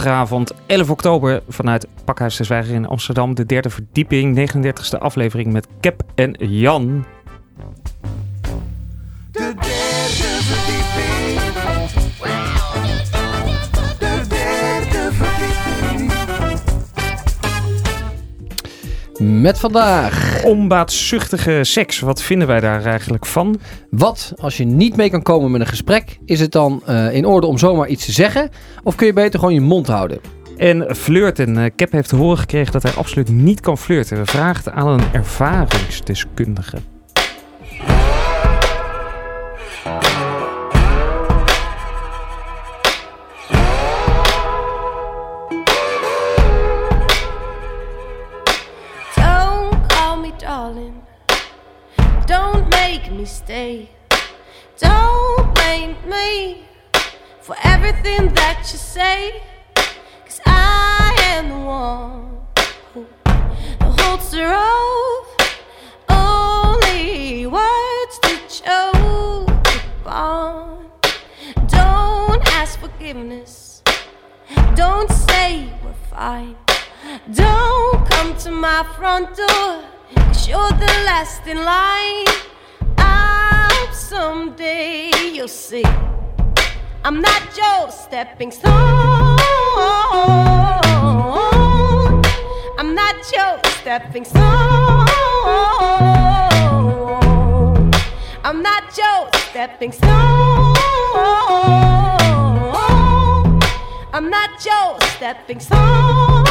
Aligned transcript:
Dinsdagavond 0.00 0.52
11 0.66 0.90
oktober 0.90 1.42
vanuit 1.48 1.86
Pakhuis 2.04 2.36
de 2.36 2.44
Zwijger 2.44 2.74
in 2.74 2.86
Amsterdam. 2.86 3.34
De 3.34 3.46
derde 3.46 3.70
verdieping, 3.70 4.52
39e 4.52 4.98
aflevering 4.98 5.52
met 5.52 5.66
Cap 5.80 6.02
en 6.14 6.32
Jan. 6.38 7.04
Met 19.22 19.58
vandaag. 19.58 20.44
Onbaatzuchtige 20.44 21.58
seks, 21.64 22.00
wat 22.00 22.22
vinden 22.22 22.48
wij 22.48 22.60
daar 22.60 22.84
eigenlijk 22.84 23.26
van? 23.26 23.60
Wat 23.90 24.32
als 24.36 24.56
je 24.56 24.64
niet 24.64 24.96
mee 24.96 25.10
kan 25.10 25.22
komen 25.22 25.50
met 25.50 25.60
een 25.60 25.66
gesprek? 25.66 26.18
Is 26.24 26.40
het 26.40 26.52
dan 26.52 26.82
eh, 26.86 27.14
in 27.14 27.24
orde 27.24 27.46
om 27.46 27.58
zomaar 27.58 27.88
iets 27.88 28.04
te 28.04 28.12
zeggen? 28.12 28.50
Of 28.82 28.94
kun 28.94 29.06
je 29.06 29.12
beter 29.12 29.38
gewoon 29.38 29.54
je 29.54 29.60
mond 29.60 29.86
houden? 29.86 30.20
En 30.56 30.96
flirten. 30.96 31.56
Eh, 31.58 31.70
Cap 31.76 31.92
heeft 31.92 32.08
te 32.08 32.16
horen 32.16 32.38
gekregen 32.38 32.72
dat 32.72 32.82
hij 32.82 32.92
absoluut 32.92 33.28
niet 33.28 33.60
kan 33.60 33.78
flirten. 33.78 34.16
We 34.18 34.26
vragen 34.26 34.72
aan 34.72 34.88
een 34.88 35.12
ervaringsdeskundige. 35.12 36.76
Stay. 53.30 53.88
Don't 54.78 55.54
blame 55.54 55.96
me 56.08 56.64
for 57.40 57.54
everything 57.62 58.34
that 58.34 58.58
you 58.72 58.78
say. 58.78 59.42
Cause 60.26 60.40
I 60.46 61.16
am 61.34 61.48
the 61.48 61.58
one 61.58 62.40
who 62.92 63.06
holds 64.02 64.30
the 64.32 64.42
rope. 64.56 65.28
Only 66.08 67.46
words 67.46 68.14
to 68.26 68.34
choke 68.58 69.66
upon. 70.02 70.90
Don't 71.68 72.42
ask 72.58 72.80
forgiveness. 72.80 73.82
Don't 74.74 75.10
say 75.28 75.72
we're 75.84 76.02
fine. 76.10 76.56
Don't 77.32 78.10
come 78.10 78.36
to 78.38 78.50
my 78.50 78.82
front 78.96 79.36
door. 79.36 79.84
Cause 80.16 80.48
you're 80.48 80.74
the 80.84 80.92
last 81.06 81.46
in 81.46 81.64
line. 81.64 82.49
Someday 83.92 85.10
you'll 85.32 85.48
see. 85.48 85.84
I'm 87.04 87.20
not 87.20 87.56
your 87.56 87.90
stepping 87.90 88.50
stone. 88.50 89.38
I'm 92.78 92.94
not 92.94 93.16
your 93.32 93.58
stepping 93.80 94.24
stone. 94.24 95.06
I'm 98.44 98.62
not 98.62 98.96
your 98.96 99.28
stepping 99.50 99.92
stone. 99.92 100.10
I'm 104.12 104.28
not 104.30 104.64
your 104.64 105.00
stepping 105.16 105.60
stone. 105.60 106.44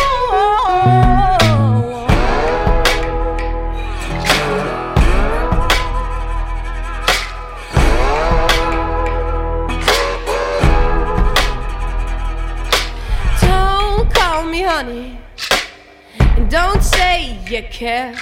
You 17.49 17.63
care. 17.63 18.13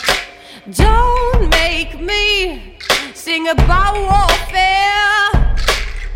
Don't 0.72 1.50
make 1.50 2.00
me 2.00 2.78
sing 3.14 3.50
about 3.50 3.96
warfare. 3.96 5.58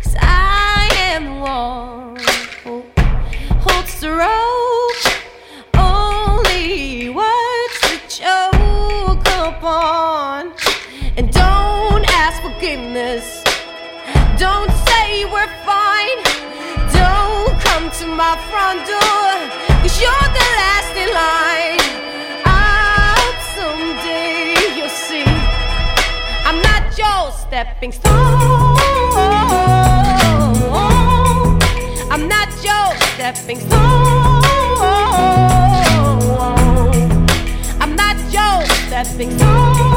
Cause 0.02 0.16
I 0.18 0.88
am 1.12 1.24
the 1.26 1.40
one 1.40 2.16
who 2.64 2.84
holds 3.60 4.00
the 4.00 4.12
rope. 4.12 5.04
Only 5.74 7.10
words 7.10 7.76
to 7.82 7.98
choke 8.08 9.28
upon. 9.46 10.54
And 11.18 11.30
don't 11.32 12.04
ask 12.24 12.40
forgiveness. 12.40 13.44
Don't 14.38 14.72
say 14.88 15.26
we're 15.26 15.52
fine. 15.68 16.18
Don't 16.96 17.60
come 17.60 17.90
to 17.90 18.06
my 18.06 18.34
front 18.48 18.80
door. 18.86 19.32
Cause 19.82 20.00
you're 20.00 20.28
the 20.38 20.46
last 20.56 20.96
in 20.96 21.12
line. 21.12 21.41
Stepping 27.52 27.92
stone. 27.92 28.14
I'm 32.10 32.26
not 32.26 32.48
your 32.64 32.96
stepping 33.12 33.60
stone. 33.60 34.42
I'm 37.78 37.94
not 37.94 38.16
your 38.32 38.64
stepping 38.86 39.36
stone. 39.36 39.91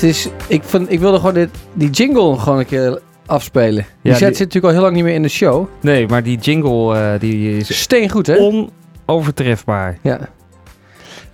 Het 0.00 0.08
is, 0.10 0.28
ik, 0.46 0.62
vond, 0.62 0.92
ik 0.92 1.00
wilde 1.00 1.16
gewoon 1.18 1.34
dit, 1.34 1.50
die 1.72 1.90
jingle 1.90 2.38
gewoon 2.38 2.58
een 2.58 2.66
keer 2.66 3.00
afspelen. 3.26 3.86
Die 4.02 4.12
Ja, 4.12 4.18
zet 4.18 4.28
die- 4.28 4.36
zit 4.36 4.46
natuurlijk 4.46 4.64
al 4.64 4.70
heel 4.72 4.80
lang 4.82 4.94
niet 4.94 5.04
meer 5.04 5.14
in 5.14 5.22
de 5.22 5.28
show. 5.28 5.66
Nee, 5.80 6.06
maar 6.08 6.22
die 6.22 6.38
jingle 6.38 6.96
eh, 6.96 7.20
die 7.20 7.56
is 7.56 7.80
Steen 7.80 8.08
goed, 8.10 8.26
hè? 8.26 8.36
onovertrefbaar. 9.06 9.98
Ja. 10.02 10.18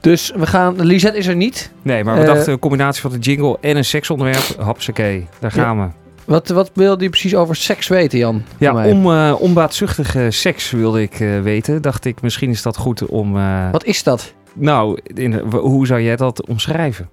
Dus 0.01 0.33
we 0.37 0.47
gaan... 0.47 0.81
Lisette 0.83 1.19
is 1.19 1.27
er 1.27 1.37
niet. 1.37 1.71
Nee, 1.83 2.05
maar 2.05 2.15
we 2.15 2.21
Eh, 2.21 2.27
dachten 2.27 2.53
een 2.53 2.59
combinatie 2.59 3.01
van 3.03 3.11
de 3.11 3.19
jingle 3.19 3.59
en 3.61 3.77
een 3.77 3.85
seksonderwerp. 3.85 4.57
Hapsakee, 4.61 5.27
daar 5.41 5.51
gaan 5.51 5.81
we. 5.81 5.87
Wat, 6.25 6.49
wat 6.49 6.71
wilde 6.75 7.03
je 7.05 7.11
precies 7.11 7.35
over 7.35 7.57
seks 7.57 7.89
weten, 7.89 8.19
Jan? 8.19 8.43
Ja, 8.59 8.73
mij? 8.73 8.91
om 8.91 9.11
eh, 9.13 9.35
onbaatzuchtige 9.39 10.31
seks 10.31 10.71
wilde 10.71 11.03
ik 11.03 11.17
weten. 11.43 11.83
Dacht 11.83 12.05
ik, 12.05 12.23
misschien 12.23 12.51
is 12.51 12.63
dat 12.63 12.77
goed 12.77 13.07
om... 13.07 13.33
Wat 13.73 13.85
is 13.85 14.03
dat? 14.03 14.33
Nou, 14.53 14.99
in, 15.15 15.35
hoe 15.51 15.87
zou 15.87 16.01
jij 16.01 16.17
dat 16.17 16.47
omschrijven? 16.49 17.09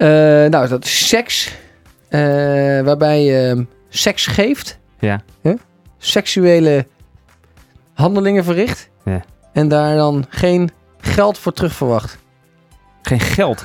Eh, 0.00 0.06
nou, 0.50 0.68
dat 0.68 0.84
is 0.84 1.08
seks. 1.08 1.56
eh, 2.08 2.20
waarbij 2.80 3.22
je 3.24 3.66
seks 3.88 4.26
geeft. 4.26 4.78
Ja. 4.98 5.22
Seksuele 5.98 6.86
handelingen 7.94 8.44
verricht. 8.44 8.90
Ja. 9.04 9.24
En 9.52 9.68
daar 9.68 9.96
dan 9.96 10.24
geen 10.28 10.70
geld 11.00 11.38
voor 11.38 11.52
terug 11.52 11.72
verwacht. 11.74 12.18
Geen 13.02 13.20
geld. 13.20 13.64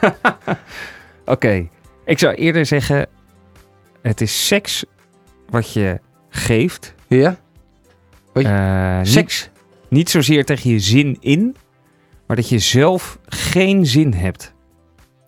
Oké, 1.24 1.68
ik 2.04 2.18
zou 2.18 2.34
eerder 2.34 2.66
zeggen... 2.66 3.06
Het 4.02 4.20
is 4.20 4.46
seks 4.46 4.84
wat 5.48 5.72
je 5.72 6.00
geeft. 6.28 6.94
Ja? 7.08 7.36
Wat- 8.32 8.44
Eh, 8.44 8.98
niet- 8.98 9.08
Seks. 9.08 9.48
Niet 9.88 10.10
zozeer 10.10 10.44
tegen 10.44 10.70
je 10.70 10.78
zin 10.78 11.16
in, 11.20 11.56
maar 12.26 12.36
dat 12.36 12.48
je 12.48 12.58
zelf 12.58 13.18
geen 13.28 13.86
zin 13.86 14.12
hebt. 14.14 14.52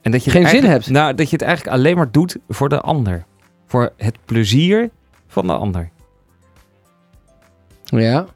En 0.03 0.11
dat 0.11 0.25
je 0.25 0.31
Geen 0.31 0.49
zin 0.49 0.65
hebt? 0.65 0.91
Nou, 0.91 1.15
dat 1.15 1.31
je 1.31 1.37
het 1.37 1.45
eigenlijk 1.45 1.77
alleen 1.77 1.97
maar 1.97 2.11
doet 2.11 2.37
voor 2.49 2.69
de 2.69 2.81
ander. 2.81 3.25
Voor 3.67 3.93
het 3.97 4.17
plezier 4.25 4.91
van 5.27 5.47
de 5.47 5.53
ander. 5.53 5.91
Ja. 7.85 8.27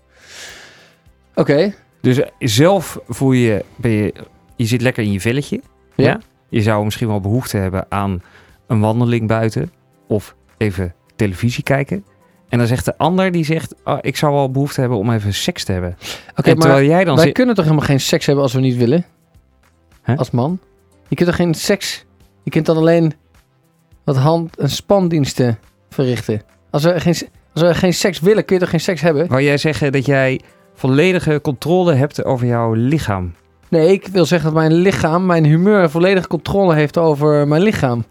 Oké. 1.34 1.74
Dus 2.00 2.18
eh, 2.18 2.28
zelf 2.38 3.00
voel 3.08 3.32
je, 3.32 3.64
ben 3.76 3.90
je, 3.90 4.14
je 4.56 4.66
zit 4.66 4.80
lekker 4.80 5.04
in 5.04 5.12
je 5.12 5.20
velletje. 5.20 5.60
Ja. 5.94 6.20
Je 6.48 6.62
zou 6.62 6.84
misschien 6.84 7.08
wel 7.08 7.20
behoefte 7.20 7.56
hebben 7.56 7.86
aan 7.88 8.22
een 8.66 8.80
wandeling 8.80 9.28
buiten. 9.28 9.72
Of 10.06 10.34
even 10.56 10.94
televisie 11.16 11.62
kijken. 11.62 12.04
En 12.48 12.58
dan 12.58 12.66
zegt 12.66 12.84
de 12.84 12.98
ander, 12.98 13.32
die 13.32 13.44
zegt, 13.44 13.74
oh, 13.84 13.98
ik 14.00 14.16
zou 14.16 14.32
wel 14.32 14.50
behoefte 14.50 14.80
hebben 14.80 14.98
om 14.98 15.10
even 15.10 15.34
seks 15.34 15.64
te 15.64 15.72
hebben. 15.72 15.96
Oké, 16.36 16.48
maar 16.48 16.56
terwijl 16.56 16.86
jij 16.86 17.04
dan 17.04 17.14
wij 17.16 17.24
zit... 17.24 17.34
kunnen 17.34 17.54
toch 17.54 17.64
helemaal 17.64 17.86
geen 17.86 18.00
seks 18.00 18.26
hebben 18.26 18.44
als 18.44 18.52
we 18.52 18.60
niet 18.60 18.76
willen? 18.76 19.04
Als 20.16 20.30
man? 20.30 20.58
Je 21.08 21.14
kunt 21.16 21.28
toch 21.28 21.36
geen 21.38 21.54
seks... 21.54 22.04
Je 22.42 22.50
kunt 22.50 22.66
dan 22.66 22.76
alleen 22.76 23.12
wat 24.04 24.16
hand- 24.16 24.56
en 24.56 24.70
spandiensten 24.70 25.58
verrichten? 25.90 26.42
Als 26.70 26.84
we, 26.84 27.00
geen, 27.00 27.14
als 27.52 27.62
we 27.62 27.74
geen 27.74 27.94
seks 27.94 28.20
willen, 28.20 28.44
kun 28.44 28.54
je 28.54 28.60
toch 28.60 28.70
geen 28.70 28.80
seks 28.80 29.00
hebben? 29.00 29.28
Wou 29.28 29.42
jij 29.42 29.58
zeggen 29.58 29.92
dat 29.92 30.06
jij 30.06 30.40
volledige 30.74 31.40
controle 31.40 31.94
hebt 31.94 32.24
over 32.24 32.46
jouw 32.46 32.72
lichaam? 32.72 33.34
Nee, 33.68 33.92
ik 33.92 34.06
wil 34.06 34.24
zeggen 34.24 34.52
dat 34.52 34.58
mijn 34.58 34.72
lichaam, 34.72 35.26
mijn 35.26 35.44
humeur, 35.44 35.90
volledige 35.90 36.28
controle 36.28 36.74
heeft 36.74 36.98
over 36.98 37.48
mijn 37.48 37.62
lichaam. 37.62 38.04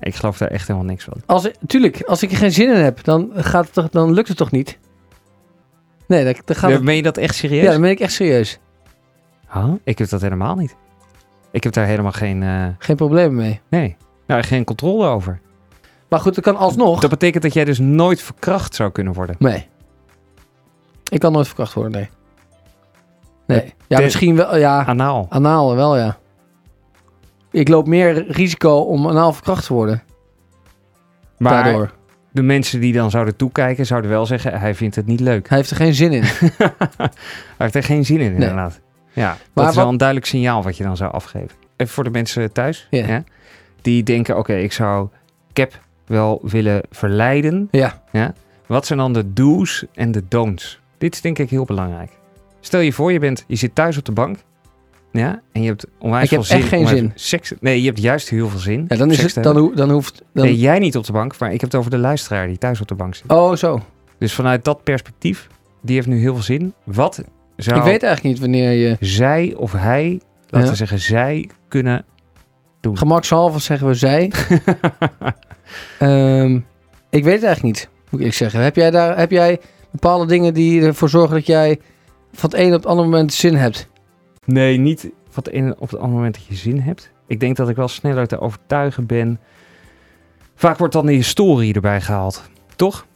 Ik 0.00 0.14
geloof 0.14 0.38
daar 0.38 0.48
echt 0.48 0.66
helemaal 0.66 0.88
niks 0.88 1.04
van. 1.04 1.14
Als, 1.26 1.50
tuurlijk, 1.66 2.02
als 2.02 2.22
ik 2.22 2.30
er 2.30 2.36
geen 2.36 2.52
zin 2.52 2.68
in 2.74 2.80
heb, 2.82 3.04
dan, 3.04 3.30
gaat 3.34 3.64
het 3.64 3.72
toch, 3.72 3.88
dan 3.88 4.12
lukt 4.12 4.28
het 4.28 4.36
toch 4.36 4.50
niet? 4.50 4.78
Nee, 6.06 6.24
dan, 6.24 6.56
gaat 6.56 6.70
het... 6.70 6.82
Meen 6.82 6.96
je 6.96 7.02
dat 7.02 7.16
echt 7.16 7.34
serieus? 7.34 7.64
Ja, 7.64 7.70
dan 7.70 7.80
ben 7.80 7.90
ik 7.90 8.00
echt 8.00 8.12
serieus. 8.12 8.58
Huh? 9.52 9.72
Ik 9.84 9.98
heb 9.98 10.08
dat 10.08 10.20
helemaal 10.20 10.54
niet. 10.54 10.76
Ik 11.56 11.64
heb 11.64 11.72
daar 11.72 11.86
helemaal 11.86 12.12
geen... 12.12 12.42
eh, 12.42 12.66
Geen 12.78 12.96
probleem 12.96 13.34
mee. 13.34 13.60
nee, 13.68 13.96
nou, 14.26 14.42
geen 14.42 14.64
controle 14.64 15.06
over. 15.06 15.40
Maar 16.08 16.20
goed, 16.20 16.34
dat 16.34 16.44
kan 16.44 16.56
alsnog. 16.56 17.00
Dat 17.00 17.10
betekent 17.10 17.42
dat 17.42 17.52
jij 17.52 17.64
dus 17.64 17.78
nooit 17.78 18.22
verkracht 18.22 18.74
zou 18.74 18.90
kunnen 18.90 19.12
worden. 19.12 19.36
Nee. 19.38 19.66
Ik 21.08 21.20
kan 21.20 21.32
nooit 21.32 21.46
verkracht 21.46 21.72
worden, 21.74 21.92
nee. 21.92 22.08
Nee. 23.46 23.74
Ja, 23.86 23.96
de- 23.96 24.02
misschien 24.02 24.36
wel, 24.36 24.56
ja. 24.56 24.84
Anaal. 24.84 25.26
Anaal 25.28 25.74
wel, 25.76 25.96
ja. 25.96 26.16
Ik 27.50 27.68
loop 27.68 27.86
meer 27.86 28.30
risico 28.30 28.76
om 28.76 29.06
anaal 29.08 29.32
verkracht 29.32 29.66
te 29.66 29.72
worden. 29.72 30.02
Maar 31.38 31.62
Daardoor. 31.64 31.92
de 32.32 32.42
mensen 32.42 32.80
die 32.80 32.92
dan 32.92 33.10
zouden 33.10 33.36
toekijken, 33.36 33.86
zouden 33.86 34.10
wel 34.10 34.26
zeggen, 34.26 34.60
hij 34.60 34.74
vindt 34.74 34.96
het 34.96 35.06
niet 35.06 35.20
leuk. 35.20 35.48
Hij 35.48 35.58
heeft 35.58 35.70
er 35.70 35.76
geen 35.76 35.94
zin 35.94 36.12
in. 36.12 36.22
hij 36.96 37.10
heeft 37.56 37.74
er 37.74 37.82
geen 37.82 38.04
zin 38.04 38.20
in, 38.20 38.32
inderdaad. 38.32 38.80
Ja, 39.16 39.28
dat 39.30 39.38
Maar 39.54 39.68
is 39.68 39.74
wel 39.74 39.82
wat- 39.84 39.92
een 39.92 39.98
duidelijk 39.98 40.28
signaal 40.28 40.62
wat 40.62 40.76
je 40.76 40.82
dan 40.84 40.96
zou 40.96 41.12
afgeven. 41.12 41.50
Even 41.76 41.92
voor 41.94 42.04
de 42.04 42.10
mensen 42.10 42.52
thuis, 42.52 42.86
Ja. 42.90 43.06
ja, 43.06 43.24
die 43.82 44.02
denken, 44.02 44.38
oké, 44.38 44.54
ik 44.54 44.72
zou 44.72 45.08
Cap 45.52 45.78
wel 46.06 46.38
willen 46.42 46.82
verleiden. 46.90 47.68
Ja. 47.70 48.02
Ja. 48.12 48.34
Wat 48.66 48.86
zijn 48.86 48.98
dan 48.98 49.12
de 49.12 49.32
do's 49.32 49.84
en 49.94 50.12
de 50.12 50.22
don'ts? 50.28 50.80
Dit 50.98 51.14
is 51.14 51.20
denk 51.20 51.38
ik 51.38 51.50
heel 51.50 51.64
belangrijk. 51.64 52.10
Stel 52.60 52.80
je 52.80 52.92
voor, 52.92 53.12
je, 53.12 53.18
bent, 53.18 53.44
je 53.46 53.56
zit 53.56 53.74
thuis 53.74 53.96
op 53.98 54.04
de 54.04 54.12
bank. 54.12 54.38
Ja, 55.12 55.40
en 55.52 55.62
je 55.62 55.68
hebt 55.68 55.86
onwijs 55.98 56.24
Ik 56.24 56.30
heb 56.30 56.44
veel 56.44 56.48
zin. 56.50 56.58
echt 56.58 56.68
geen 56.68 56.86
zin. 56.86 57.12
Seks, 57.14 57.52
nee, 57.60 57.80
je 57.80 57.86
hebt 57.86 58.00
juist 58.00 58.28
heel 58.28 58.48
veel 58.48 58.58
zin. 58.58 58.84
Ja, 58.88 58.96
dan, 58.96 59.10
is 59.10 59.34
het, 59.34 59.44
dan, 59.44 59.72
dan 59.74 59.90
hoeft... 59.90 60.22
Dan... 60.32 60.44
Nee, 60.44 60.56
jij 60.58 60.78
niet 60.78 60.96
op 60.96 61.04
de 61.04 61.12
bank, 61.12 61.38
maar 61.38 61.52
ik 61.52 61.60
heb 61.60 61.70
het 61.70 61.78
over 61.78 61.90
de 61.90 61.98
luisteraar 61.98 62.46
die 62.46 62.58
thuis 62.58 62.80
op 62.80 62.88
de 62.88 62.94
bank 62.94 63.14
zit. 63.14 63.30
Oh, 63.32 63.54
zo. 63.54 63.80
Dus 64.18 64.34
vanuit 64.34 64.64
dat 64.64 64.84
perspectief, 64.84 65.46
die 65.82 65.94
heeft 65.94 66.06
nu 66.06 66.18
heel 66.20 66.34
veel 66.34 66.42
zin. 66.42 66.72
Wat 66.84 67.24
zou 67.56 67.78
Ik 67.78 67.84
weet 67.84 68.02
eigenlijk 68.02 68.22
niet 68.22 68.38
wanneer 68.38 68.70
je... 68.70 68.96
zij 69.00 69.54
of 69.56 69.72
hij, 69.72 70.20
laten 70.48 70.66
Ja. 70.66 70.70
we 70.70 70.76
zeggen 70.76 70.98
zij, 70.98 71.50
kunnen 71.68 72.04
doen? 72.80 72.98
Gemakshalve 72.98 73.58
zeggen 73.58 73.86
we 73.86 73.94
zij. 73.94 74.32
Ehm, 75.98 76.54
ik 77.10 77.24
weet 77.24 77.34
het 77.34 77.42
eigenlijk 77.44 77.62
niet, 77.62 77.88
moet 78.10 78.20
ik 78.20 78.32
zeggen. 78.32 78.60
Heb 78.60 78.76
jij, 78.76 78.90
daar, 78.90 79.18
heb 79.18 79.30
jij 79.30 79.60
bepaalde 79.90 80.26
dingen 80.26 80.54
die 80.54 80.82
ervoor 80.82 81.08
zorgen 81.08 81.34
dat 81.34 81.46
jij 81.46 81.80
van 82.32 82.50
het 82.50 82.58
een 82.58 82.66
op 82.66 82.72
het 82.72 82.86
andere 82.86 83.08
moment 83.08 83.32
zin 83.32 83.54
hebt? 83.54 83.88
Nee, 84.44 84.78
niet 84.78 85.00
van 85.28 85.42
het 85.44 85.52
ene 85.52 85.74
op 85.78 85.90
het 85.90 85.98
andere 85.98 86.14
moment 86.16 86.34
dat 86.34 86.44
je 86.44 86.54
zin 86.54 86.80
hebt. 86.80 87.10
Ik 87.26 87.40
denk 87.40 87.56
dat 87.56 87.68
ik 87.68 87.76
wel 87.76 87.88
sneller 87.88 88.26
te 88.26 88.40
overtuigen 88.40 89.06
ben. 89.06 89.40
Vaak 90.54 90.78
wordt 90.78 90.92
dan 90.92 91.06
de 91.06 91.12
historie 91.12 91.74
erbij 91.74 92.00
gehaald. 92.00 92.50
Toch? 92.76 93.06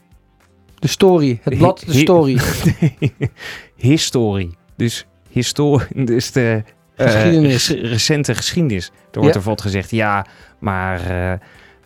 De 0.75 0.87
story, 0.87 1.39
het 1.43 1.57
blad, 1.57 1.83
de 1.85 1.93
story. 1.93 2.39
Nee, 2.79 3.29
historie. 3.81 4.57
Dus, 4.77 5.05
historie, 5.29 5.87
dus 6.05 6.31
de 6.31 6.63
eh, 6.95 7.05
Geschiedenis. 7.11 7.69
recente 7.69 8.35
geschiedenis. 8.35 8.85
Er 8.85 8.91
wordt 8.93 9.13
Ja. 9.13 9.25
er 9.27 9.31
bijvoorbeeld 9.31 9.61
gezegd, 9.61 9.89
ja, 9.91 10.25
maar... 10.59 10.99
eh, 11.09 11.33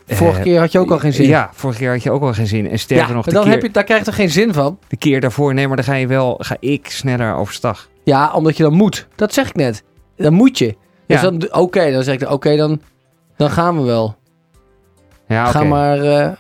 Vorige 0.08 0.38
eh, 0.38 0.44
keer 0.44 0.60
had 0.60 0.72
je 0.72 0.80
ook 0.80 0.92
al 0.92 1.00
geen 1.00 1.14
zin. 1.14 1.28
Ja, 1.28 1.50
vorige 1.54 1.80
keer 1.80 1.92
had 1.92 2.04
je 2.04 2.12
ook 2.12 2.22
al 2.22 2.34
geen 2.34 2.48
zin. 2.48 2.70
En 2.70 2.80
sterker 2.80 3.08
Ja, 3.08 3.14
nog, 3.14 3.26
de 3.26 3.32
dan 3.32 3.44
keer, 3.44 3.52
heb 3.52 3.62
je, 3.62 3.72
daar 3.72 3.84
krijg 3.84 4.00
je 4.00 4.06
toch 4.06 4.16
geen 4.16 4.30
zin 4.30 4.54
van? 4.54 4.80
de 4.88 4.98
keer 4.98 5.22
daarvoor, 5.22 5.54
nee, 5.54 5.68
maar 5.68 5.76
dan 5.76 5.86
ga 5.86 5.94
je 5.94 6.08
wel, 6.08 6.36
ga 6.42 6.56
ik 6.60 6.88
sneller 6.90 7.36
overstag. 7.36 7.90
Ja, 8.04 8.32
omdat 8.34 8.58
je 8.58 8.64
dan 8.64 8.74
moet. 8.74 9.08
Dat 9.16 9.34
zeg 9.34 9.48
ik 9.50 9.56
net. 9.56 9.84
Dan 10.16 10.34
moet 10.34 10.58
je. 10.58 10.76
Dus 11.08 11.22
Ja. 11.22 11.30
dan, 11.30 11.54
oké, 11.54 11.92
dan 11.92 12.04
zeg 12.04 12.16
ik, 12.22 12.30
oké, 12.32 12.56
dan, 12.56 12.82
dan 13.38 13.50
gaan 13.50 13.78
we 13.78 13.84
wel. 13.84 14.16
Ja. 15.28 15.46
Ga 15.46 15.64
maar 15.64 16.38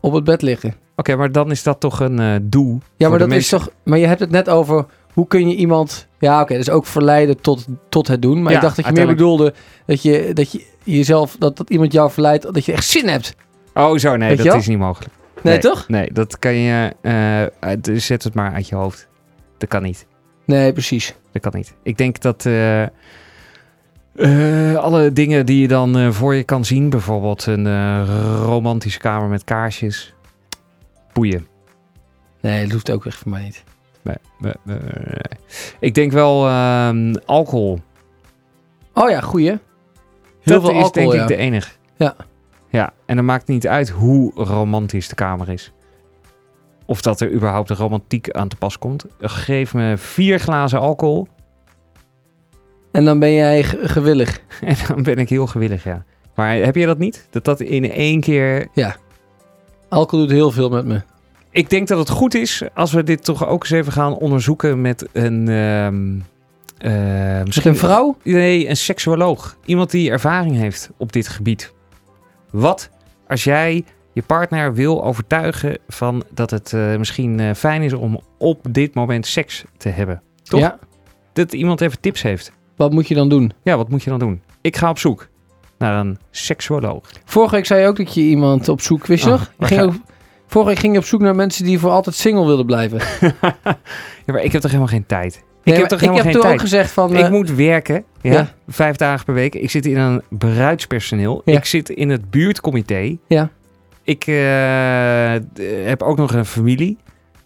op 0.00 0.12
het 0.12 0.24
bed 0.24 0.42
liggen. 0.42 0.74
Oké, 0.96 1.16
maar 1.16 1.32
dan 1.32 1.50
is 1.50 1.62
dat 1.62 1.80
toch 1.80 2.00
een 2.00 2.46
doel. 2.50 2.80
Ja, 2.96 3.08
maar 3.08 3.18
dat 3.18 3.32
is 3.32 3.48
toch. 3.48 3.70
Maar 3.84 3.98
je 3.98 4.06
hebt 4.06 4.20
het 4.20 4.30
net 4.30 4.48
over 4.48 4.86
hoe 5.18 5.26
kun 5.26 5.48
je 5.48 5.54
iemand. 5.56 6.06
Ja, 6.18 6.40
oké, 6.40 6.54
dus 6.54 6.70
ook 6.70 6.86
verleiden 6.86 7.40
tot, 7.40 7.66
tot 7.88 8.08
het 8.08 8.22
doen. 8.22 8.42
Maar 8.42 8.50
Ja, 8.52 8.58
ik 8.58 8.64
dacht 8.64 8.76
dat 8.76 8.86
je 8.86 8.92
meer 8.92 9.06
bedoelde 9.06 9.54
dat 9.86 10.02
je, 10.02 10.30
dat 10.32 10.52
je 10.52 10.66
jezelf, 10.84 11.36
dat, 11.38 11.56
dat 11.56 11.70
iemand 11.70 11.92
jou 11.92 12.10
verleidt, 12.10 12.54
dat 12.54 12.64
je 12.64 12.72
echt 12.72 12.84
zin 12.86 13.08
hebt. 13.08 13.34
Oh, 13.74 13.96
zo, 13.96 14.16
nee, 14.16 14.36
Weet 14.36 14.46
dat 14.46 14.56
is 14.56 14.66
niet 14.66 14.78
mogelijk. 14.78 15.12
Nee, 15.42 15.58
toch? 15.58 15.88
Nee, 15.88 16.12
dat 16.12 16.38
kan 16.38 16.54
je... 16.54 16.94
eh, 17.00 17.96
zet 17.96 18.22
het 18.24 18.34
maar 18.34 18.52
uit 18.52 18.68
je 18.68 18.74
hoofd. 18.74 19.08
Dat 19.58 19.68
kan 19.68 19.82
niet. 19.82 20.06
Nee, 20.44 20.72
precies. 20.72 21.14
Dat 21.32 21.42
kan 21.42 21.52
niet. 21.54 21.74
Ik 21.82 21.96
denk 21.96 22.20
dat 22.20 22.46
eh, 22.46 22.82
eh, 22.82 24.76
alle 24.76 25.12
dingen 25.12 25.46
die 25.46 25.60
je 25.60 25.68
dan 25.68 26.12
voor 26.12 26.34
je 26.34 26.44
kan 26.44 26.64
zien, 26.64 26.90
bijvoorbeeld 26.90 27.46
een 27.46 28.06
romantische 28.42 28.98
kamer 28.98 29.28
met 29.28 29.44
kaarsjes, 29.44 30.14
boeien. 31.12 31.46
Nee, 32.40 32.62
dat 32.62 32.72
hoeft 32.72 32.90
ook 32.90 33.06
echt 33.06 33.16
voor 33.16 33.30
mij 33.30 33.42
niet. 33.42 33.64
Nee. 34.38 34.78
Ik 35.80 35.94
denk 35.94 36.12
wel 36.12 36.46
ehm, 36.46 37.14
alcohol. 37.26 37.80
Oh 38.94 39.10
ja, 39.10 39.20
goeie. 39.20 39.48
Heel 39.48 39.58
dat 40.42 40.60
veel 40.60 40.70
is 40.70 40.82
alcohol, 40.82 40.92
denk 40.92 41.12
ja. 41.12 41.22
ik 41.22 41.28
de 41.28 41.36
enige. 41.36 41.70
Ja. 41.96 42.16
Ja, 42.70 42.92
en 43.06 43.16
dan 43.16 43.24
maakt 43.24 43.48
niet 43.48 43.66
uit 43.66 43.88
hoe 43.88 44.32
romantisch 44.34 45.08
de 45.08 45.14
kamer 45.14 45.48
is. 45.48 45.72
Of 46.86 47.00
dat 47.00 47.20
er 47.20 47.32
überhaupt 47.32 47.70
een 47.70 47.76
romantiek 47.76 48.30
aan 48.30 48.48
te 48.48 48.56
pas 48.56 48.78
komt. 48.78 49.04
Geef 49.20 49.74
me 49.74 49.96
vier 49.96 50.38
glazen 50.40 50.80
alcohol 50.80 51.28
En 52.92 53.04
dan 53.04 53.18
ben 53.18 53.32
jij 53.32 53.62
ge- 53.62 53.88
gewillig. 53.88 54.40
en 54.60 54.76
dan 54.88 55.02
ben 55.02 55.16
ik 55.16 55.28
heel 55.28 55.46
gewillig, 55.46 55.84
ja. 55.84 56.04
Maar 56.34 56.54
heb 56.54 56.74
je 56.74 56.86
dat 56.86 56.98
niet? 56.98 57.26
Dat 57.30 57.44
dat 57.44 57.60
in 57.60 57.90
één 57.90 58.20
keer... 58.20 58.68
Alcohol 59.88 60.26
doet 60.26 60.34
heel 60.34 60.50
veel 60.50 60.68
met 60.68 60.84
me. 60.84 61.00
Ik 61.50 61.70
denk 61.70 61.88
dat 61.88 61.98
het 61.98 62.08
goed 62.10 62.34
is 62.34 62.62
als 62.74 62.92
we 62.92 63.02
dit 63.02 63.24
toch 63.24 63.46
ook 63.46 63.60
eens 63.62 63.70
even 63.70 63.92
gaan 63.92 64.14
onderzoeken 64.14 64.80
met 64.80 65.08
een... 65.12 65.48
ehm 65.48 66.18
eh, 66.78 67.42
Misschien 67.44 67.70
een 67.70 67.76
vrouw? 67.76 68.16
Nee, 68.22 68.68
een 68.68 68.76
seksuoloog. 68.76 69.56
Iemand 69.64 69.90
die 69.90 70.10
ervaring 70.10 70.56
heeft 70.56 70.90
op 70.96 71.12
dit 71.12 71.28
gebied. 71.28 71.72
Wat 72.50 72.90
als 73.28 73.44
jij 73.44 73.84
je 74.12 74.22
partner 74.22 74.74
wil 74.74 75.04
overtuigen 75.04 75.78
van 75.88 76.22
dat 76.30 76.50
het 76.50 76.72
eh, 76.72 76.96
misschien 76.96 77.40
eh, 77.40 77.54
fijn 77.54 77.82
is 77.82 77.92
om 77.92 78.20
op 78.38 78.60
dit 78.70 78.94
moment 78.94 79.26
seks 79.26 79.64
te 79.76 79.88
hebben? 79.88 80.22
Toch? 80.42 80.60
Ja. 80.60 80.78
Dat 81.32 81.52
iemand 81.52 81.80
even 81.80 82.00
tips 82.00 82.22
heeft. 82.22 82.52
Wat 82.76 82.92
moet 82.92 83.08
je 83.08 83.14
dan 83.14 83.28
doen? 83.28 83.52
Ja, 83.62 83.76
wat 83.76 83.88
moet 83.88 84.02
je 84.02 84.10
dan 84.10 84.18
doen? 84.18 84.42
Ik 84.60 84.76
ga 84.76 84.90
op 84.90 84.98
zoek 84.98 85.28
naar 85.78 86.00
een 86.00 86.18
seksuoloog. 86.30 87.10
Vorige 87.24 87.54
week 87.54 87.66
zei 87.66 87.80
je 87.82 87.86
ook 87.86 87.96
dat 87.96 88.14
je 88.14 88.20
iemand 88.20 88.68
op 88.68 88.80
zoek 88.80 89.06
wist 89.06 89.26
Oh, 89.26 89.30
waar 89.56 89.68
ging 89.68 89.80
ga- 89.80 89.86
ook, 89.86 89.94
vorige 90.48 90.70
week 90.70 90.78
ging 90.78 90.92
je 90.92 90.98
op 90.98 91.04
zoek 91.04 91.20
naar 91.20 91.34
mensen 91.34 91.64
die 91.64 91.78
voor 91.78 91.90
altijd 91.90 92.16
single 92.16 92.46
wilden 92.46 92.66
blijven. 92.66 92.98
ja, 94.26 94.32
maar 94.32 94.42
ik 94.42 94.52
heb 94.52 94.60
toch 94.60 94.70
helemaal 94.70 94.92
geen 94.92 95.06
tijd? 95.06 95.42
Nee, 95.64 95.74
ik 95.74 95.80
heb 95.80 95.90
toch 95.90 96.00
helemaal 96.00 96.20
ik 96.20 96.24
heb 96.24 96.32
geen 96.32 96.42
tijd? 96.42 96.54
ook 96.54 96.60
gezegd 96.60 96.90
van... 96.90 97.16
ik 97.16 97.24
eh, 97.24 97.30
moet 97.30 97.50
werken, 97.54 98.04
ja, 98.20 98.32
ja. 98.32 98.52
vijf 98.68 98.96
dagen 98.96 99.24
per 99.24 99.34
week. 99.34 99.54
Ik 99.54 99.70
zit 99.70 99.86
in 99.86 99.96
een 99.96 100.22
bruidspersoneel. 100.28 101.42
Ja. 101.44 101.56
Ik 101.56 101.64
zit 101.64 101.88
in 101.88 102.08
het 102.08 102.30
buurtcomité. 102.30 103.16
Ja. 103.26 103.50
Ik 104.02 104.26
eh, 104.26 105.86
heb 105.86 106.02
ook 106.02 106.16
nog 106.16 106.32
een 106.32 106.44
familie. 106.44 106.98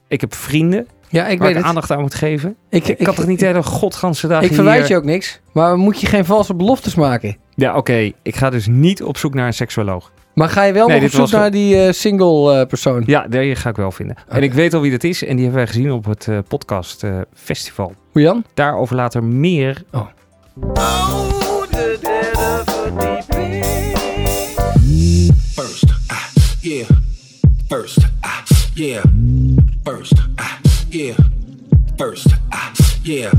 Ik 0.08 0.20
heb 0.20 0.34
vrienden 0.34 0.86
ja, 1.12 1.26
ik 1.26 1.38
waar 1.38 1.46
weet 1.46 1.56
ik 1.56 1.56
het. 1.56 1.64
aandacht 1.64 1.90
aan 1.90 2.00
moet 2.00 2.14
geven. 2.14 2.56
Ik, 2.70 2.88
Ik, 2.88 2.98
kan 2.98 3.14
toch 3.14 3.26
niet 3.26 3.38
de 3.38 3.46
hele 3.46 3.62
godganse 3.62 4.26
dag 4.28 4.42
Ik 4.42 4.54
verwijt 4.54 4.80
hier- 4.80 4.88
je 4.88 4.96
ook 4.96 5.04
niks. 5.04 5.40
Maar 5.52 5.76
moet 5.76 6.00
je 6.00 6.06
geen 6.06 6.24
valse 6.24 6.54
beloftes 6.54 6.94
maken? 6.94 7.36
Ja, 7.54 7.76
oké. 7.76 8.12
Ik 8.22 8.36
ga 8.36 8.50
dus 8.50 8.66
niet 8.66 9.02
op 9.02 9.16
zoek 9.16 9.34
naar 9.34 9.46
een 9.46 9.52
seksuoloog. 9.52 10.12
Maar 10.34 10.48
ga 10.48 10.62
je 10.62 10.72
wel 10.72 10.86
Nee, 10.88 11.00
nog 11.00 11.12
op 11.12 11.18
was 11.18 11.30
zoek 11.30 11.40
naar 11.40 11.50
die 11.50 11.82
eh, 11.84 11.92
single 11.92 12.60
eh, 12.60 12.66
persoon? 12.66 13.02
Ja, 13.06 13.26
die 13.28 13.54
ga 13.54 13.68
ik 13.68 13.76
wel 13.76 13.90
vinden. 13.92 14.16
En 14.28 14.42
ik 14.42 14.52
weet 14.52 14.74
al 14.74 14.80
wie 14.80 14.90
dat 14.90 15.04
is. 15.04 15.24
En 15.24 15.36
die 15.36 15.44
hebben 15.44 15.64
wij 15.64 15.72
gezien 15.72 15.92
op 15.92 16.04
het 16.04 16.28
eh, 16.28 16.38
podcast 16.48 17.04
eh, 17.04 17.18
festival. 17.34 17.94
Hoe 18.12 18.22
Jan? 18.22 18.44
Daarover 18.54 18.96
later 18.96 19.24
meer. 19.24 19.82
Oh. 19.90 20.06
Oh, 20.60 21.62
de 21.70 21.98
derde 22.00 22.62
verdieping. 22.64 23.64
First, 25.54 25.84
ah, 26.06 26.26
yeah. 26.60 26.86
First, 27.68 27.98
ah, 28.20 28.42
yeah. 28.74 29.02
First, 29.84 30.14
ah, 30.36 30.58
yeah. 30.88 31.16
First, 31.96 32.26
ah, 32.50 32.70
yeah. 33.02 33.30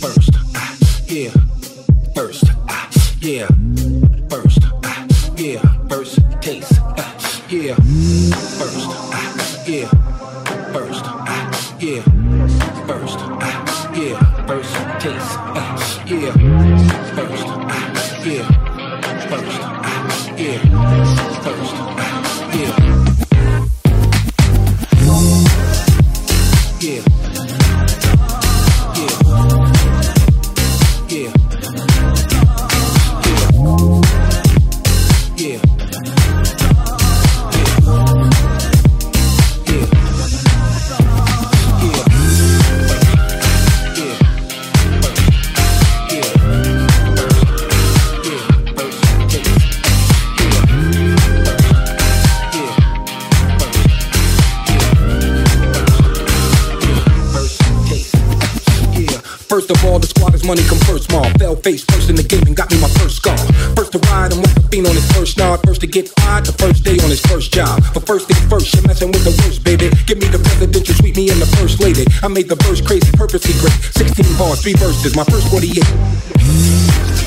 First, 0.00 0.30
ah, 0.52 0.72
yeah. 1.06 1.32
First, 2.14 2.44
ah, 2.66 2.88
yeah. 3.20 3.69
To 65.80 65.86
get 65.86 66.08
fired 66.20 66.44
the 66.44 66.52
first 66.52 66.84
day 66.84 66.98
on 67.00 67.10
his 67.10 67.20
first 67.20 67.52
job. 67.52 67.82
But 67.94 68.06
first 68.06 68.28
things 68.28 68.40
first, 68.48 68.74
you're 68.74 68.86
messing 68.86 69.10
with 69.12 69.24
the 69.24 69.34
worst, 69.42 69.64
baby. 69.64 69.90
Give 70.06 70.18
me 70.18 70.28
the 70.28 70.38
presidential, 70.38 70.94
sweep 70.94 71.16
me 71.16 71.30
in 71.30 71.38
the 71.40 71.46
first 71.56 71.80
lady. 71.80 72.04
I 72.22 72.28
made 72.28 72.48
the 72.48 72.56
verse 72.56 72.80
crazy, 72.80 73.10
purposely 73.12 73.54
great. 73.60 73.72
16 73.96 74.38
bars, 74.38 74.62
three 74.62 74.74
verses, 74.74 75.16
my 75.16 75.24
first 75.24 75.48
48. 75.50 77.19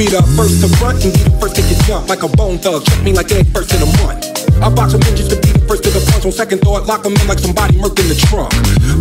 Be 0.00 0.08
the 0.08 0.24
first 0.32 0.64
to 0.64 0.68
front 0.80 0.96
and 1.04 1.12
be 1.12 1.20
the 1.20 1.36
first 1.36 1.52
to 1.56 1.60
get 1.60 1.76
jumped 1.84 2.08
like 2.08 2.24
a 2.24 2.30
bone 2.40 2.56
thug. 2.56 2.80
Check 2.88 3.04
me 3.04 3.12
like 3.12 3.28
egg 3.36 3.44
first 3.52 3.68
in 3.76 3.84
a 3.84 3.90
month. 4.00 4.24
I 4.64 4.72
box 4.72 4.96
with 4.96 5.04
ninjas 5.04 5.28
to 5.28 5.36
be 5.36 5.52
the 5.52 5.60
first 5.68 5.84
to 5.84 5.90
the 5.92 6.00
punch. 6.08 6.24
On 6.24 6.32
second 6.32 6.64
thought, 6.64 6.88
lock 6.88 7.04
'em 7.04 7.12
in 7.12 7.26
like 7.28 7.36
somebody 7.36 7.76
murked 7.76 8.00
in 8.00 8.08
the 8.08 8.16
trunk. 8.16 8.48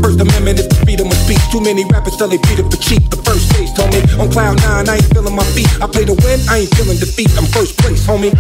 First 0.04 0.20
Amendment 0.20 0.60
is 0.60 0.68
the 0.68 0.76
freedom 0.84 1.08
of 1.08 1.16
speech. 1.24 1.40
Too 1.56 1.64
many 1.64 1.88
rappers 1.88 2.20
tell 2.20 2.28
they 2.28 2.36
beat 2.44 2.60
it 2.60 2.68
for 2.68 2.76
cheap. 2.84 3.08
The 3.08 3.20
first 3.24 3.48
stage 3.48 3.72
told 3.80 3.96
me 3.96 4.04
on 4.20 4.28
cloud 4.28 4.60
nine, 4.60 4.92
I 4.92 5.00
ain't 5.00 5.08
feeling 5.16 5.36
my 5.40 5.48
feet. 5.56 5.72
I 5.80 5.88
play 5.88 6.04
to 6.04 6.20
win, 6.20 6.40
I 6.52 6.68
ain't 6.68 6.72
feeling 6.76 7.00
defeat. 7.00 7.32
I'm 7.40 7.48
first 7.48 7.80
place, 7.80 8.04
homie. 8.04 8.36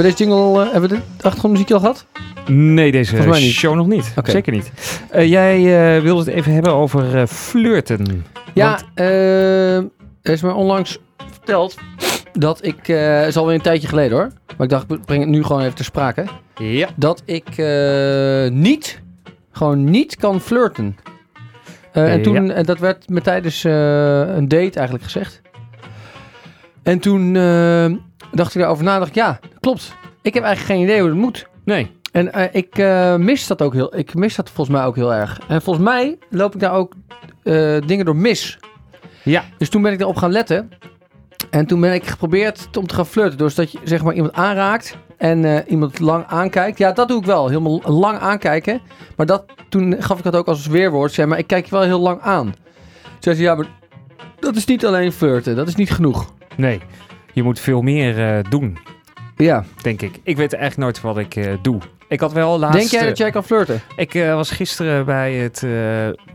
Hebben 0.00 0.18
we 0.18 0.24
deze 0.24 0.40
jingle, 0.40 0.64
eh, 0.64 0.72
hebben 0.72 0.90
we 0.90 0.96
de 0.96 1.22
achtergrondmuziekje 1.22 1.74
al 1.74 1.80
gehad? 1.80 2.06
Nee, 2.46 2.92
deze 2.92 3.10
Volgens 3.10 3.30
mij 3.30 3.40
niet. 3.46 3.54
show 3.54 3.74
nog 3.74 3.86
niet. 3.86 4.14
Zeker 4.24 4.52
niet. 4.52 4.72
Eh, 5.10 5.28
jij 5.28 5.56
eh, 5.96 6.02
wilde 6.02 6.24
het 6.24 6.34
even 6.34 6.52
hebben 6.52 6.72
over 6.72 7.26
flirten. 7.26 8.24
Ja, 8.54 8.70
Want- 8.70 8.84
er 10.22 10.32
is 10.32 10.42
me 10.42 10.52
onlangs 10.52 10.98
verteld 11.30 11.76
dat 12.32 12.64
ik, 12.64 12.88
eh 12.88 13.26
is 13.26 13.36
alweer 13.36 13.54
een 13.54 13.60
tijdje 13.60 13.88
geleden 13.88 14.16
hoor, 14.16 14.28
maar 14.56 14.66
ik 14.66 14.68
dacht 14.68 14.90
ik 14.90 15.04
breng 15.04 15.20
het 15.20 15.30
nu 15.30 15.42
gewoon 15.44 15.62
even 15.62 15.74
ter 15.74 15.84
sprake, 15.84 16.24
ja. 16.54 16.88
dat 16.96 17.22
ik 17.24 17.56
niet, 18.52 19.00
gewoon 19.52 19.84
niet 19.84 20.16
kan 20.16 20.40
flirten. 20.40 20.96
En 21.92 22.22
toen, 22.22 22.50
en 22.50 22.64
dat 22.64 22.78
werd 22.78 23.08
me 23.08 23.20
tijdens 23.20 23.64
een 23.64 24.48
date 24.48 24.74
eigenlijk 24.78 25.04
gezegd. 25.04 25.40
En 26.82 26.98
toen 26.98 27.36
dacht 28.32 28.54
ik 28.54 28.60
daarover 28.60 28.84
na, 28.84 28.98
dacht 28.98 29.08
ik, 29.08 29.14
ja, 29.14 29.38
klopt. 29.60 29.94
Ik 30.22 30.34
heb 30.34 30.42
eigenlijk 30.42 30.74
geen 30.74 30.88
idee 30.88 31.00
hoe 31.00 31.08
het 31.08 31.18
moet. 31.18 31.46
Nee. 31.64 31.98
En 32.12 32.32
eh, 32.32 32.44
ik 32.52 32.78
eh, 32.78 33.16
mis 33.16 33.46
dat 33.46 33.62
ook 33.62 33.72
heel, 33.72 33.96
ik 33.96 34.14
mis 34.14 34.36
dat 34.36 34.50
volgens 34.50 34.76
mij 34.76 34.86
ook 34.86 34.96
heel 34.96 35.14
erg. 35.14 35.40
En 35.48 35.62
volgens 35.62 35.84
mij 35.84 36.18
loop 36.30 36.54
ik 36.54 36.60
daar 36.60 36.72
ook 36.72 36.94
eh, 37.42 37.76
dingen 37.86 38.04
door 38.04 38.16
mis. 38.16 38.58
Ja. 39.22 39.44
Dus 39.58 39.68
toen 39.68 39.82
ben 39.82 39.92
ik 39.92 40.00
erop 40.00 40.16
gaan 40.16 40.32
letten. 40.32 40.70
En 41.50 41.66
toen 41.66 41.80
ben 41.80 41.94
ik 41.94 42.06
geprobeerd 42.06 42.68
om 42.76 42.86
te 42.86 42.94
gaan 42.94 43.06
flirten. 43.06 43.38
Dus 43.38 43.54
dat 43.54 43.72
je 43.72 43.78
zeg 43.84 44.02
maar 44.02 44.14
iemand 44.14 44.32
aanraakt 44.32 44.96
en 45.16 45.64
iemand 45.68 45.98
lang 45.98 46.24
aankijkt. 46.26 46.78
Ja, 46.78 46.92
dat 46.92 47.08
doe 47.08 47.18
ik 47.18 47.26
wel. 47.26 47.48
Helemaal 47.48 47.80
lang 47.84 48.18
aankijken. 48.18 48.80
Maar 49.16 49.26
dat, 49.26 49.44
toen 49.68 49.96
gaf 49.98 50.18
ik 50.18 50.24
dat 50.24 50.36
ook 50.36 50.46
als 50.46 50.66
weerwoord. 50.66 51.12
Zeg 51.12 51.26
maar, 51.26 51.38
ik 51.38 51.46
kijk 51.46 51.64
je 51.64 51.70
wel 51.70 51.82
heel 51.82 52.00
lang 52.00 52.20
aan. 52.20 52.54
Zei 53.18 53.36
ze, 53.36 53.42
ja, 53.42 53.54
maar 53.54 53.66
dat 54.38 54.56
is 54.56 54.64
niet 54.64 54.86
alleen 54.86 55.12
flirten. 55.12 55.56
Dat 55.56 55.68
is 55.68 55.74
niet 55.74 55.90
genoeg. 55.90 56.32
Nee. 56.56 56.80
Je 57.32 57.42
moet 57.42 57.60
veel 57.60 57.82
meer 57.82 58.36
eh, 58.36 58.50
doen, 58.50 58.78
Ja. 59.36 59.64
denk 59.82 60.02
ik. 60.02 60.20
Ik 60.22 60.36
weet 60.36 60.52
eigenlijk 60.52 60.82
nooit 60.82 61.00
wat 61.00 61.18
ik 61.18 61.36
eh, 61.36 61.52
doe. 61.62 61.80
Ik 62.08 62.20
had 62.20 62.32
wel 62.32 62.58
laatst... 62.58 62.78
Denk 62.78 62.90
jij 62.90 63.04
dat 63.04 63.16
jij 63.18 63.30
kan 63.30 63.44
flirten? 63.44 63.80
Ik 63.96 64.14
eh, 64.14 64.34
was 64.34 64.50
gisteren 64.50 65.04
bij 65.04 65.34
het... 65.34 65.66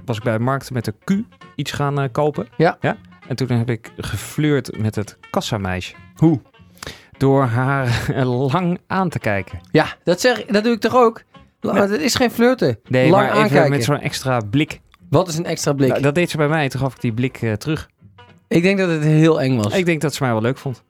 was 0.05 0.17
ik 0.17 0.23
bij 0.23 0.37
de 0.37 0.43
markt 0.43 0.71
met 0.71 0.85
de 0.85 0.93
Q 1.03 1.11
iets 1.55 1.71
gaan 1.71 2.11
kopen. 2.11 2.47
Ja. 2.57 2.77
ja. 2.81 2.97
En 3.27 3.35
toen 3.35 3.49
heb 3.49 3.69
ik 3.69 3.91
geflirt 3.97 4.77
met 4.77 4.95
het 4.95 5.17
kassameisje. 5.29 5.93
Hoe? 6.15 6.41
Door 7.17 7.43
haar 7.43 8.07
lang 8.51 8.79
aan 8.87 9.09
te 9.09 9.19
kijken. 9.19 9.59
Ja, 9.71 9.87
dat, 10.03 10.21
zeg, 10.21 10.45
dat 10.45 10.63
doe 10.63 10.73
ik 10.73 10.79
toch 10.79 10.95
ook? 10.95 11.21
Maar 11.61 11.87
dat 11.87 11.99
is 11.99 12.15
geen 12.15 12.31
flirten. 12.31 12.79
Nee, 12.87 13.09
lang 13.09 13.27
maar 13.27 13.35
aankijken. 13.35 13.69
met 13.69 13.83
zo'n 13.83 13.99
extra 13.99 14.39
blik. 14.49 14.79
Wat 15.09 15.27
is 15.27 15.37
een 15.37 15.45
extra 15.45 15.73
blik? 15.73 15.89
Nou, 15.89 16.01
dat 16.01 16.15
deed 16.15 16.29
ze 16.29 16.37
bij 16.37 16.47
mij. 16.47 16.69
Toen 16.69 16.79
gaf 16.79 16.93
ik 16.93 17.01
die 17.01 17.13
blik 17.13 17.37
terug. 17.57 17.89
Ik 18.47 18.61
denk 18.61 18.77
dat 18.77 18.89
het 18.89 19.03
heel 19.03 19.41
eng 19.41 19.57
was. 19.57 19.73
Ik 19.73 19.85
denk 19.85 20.01
dat 20.01 20.13
ze 20.13 20.23
mij 20.23 20.31
wel 20.31 20.41
leuk 20.41 20.57
vond. 20.57 20.83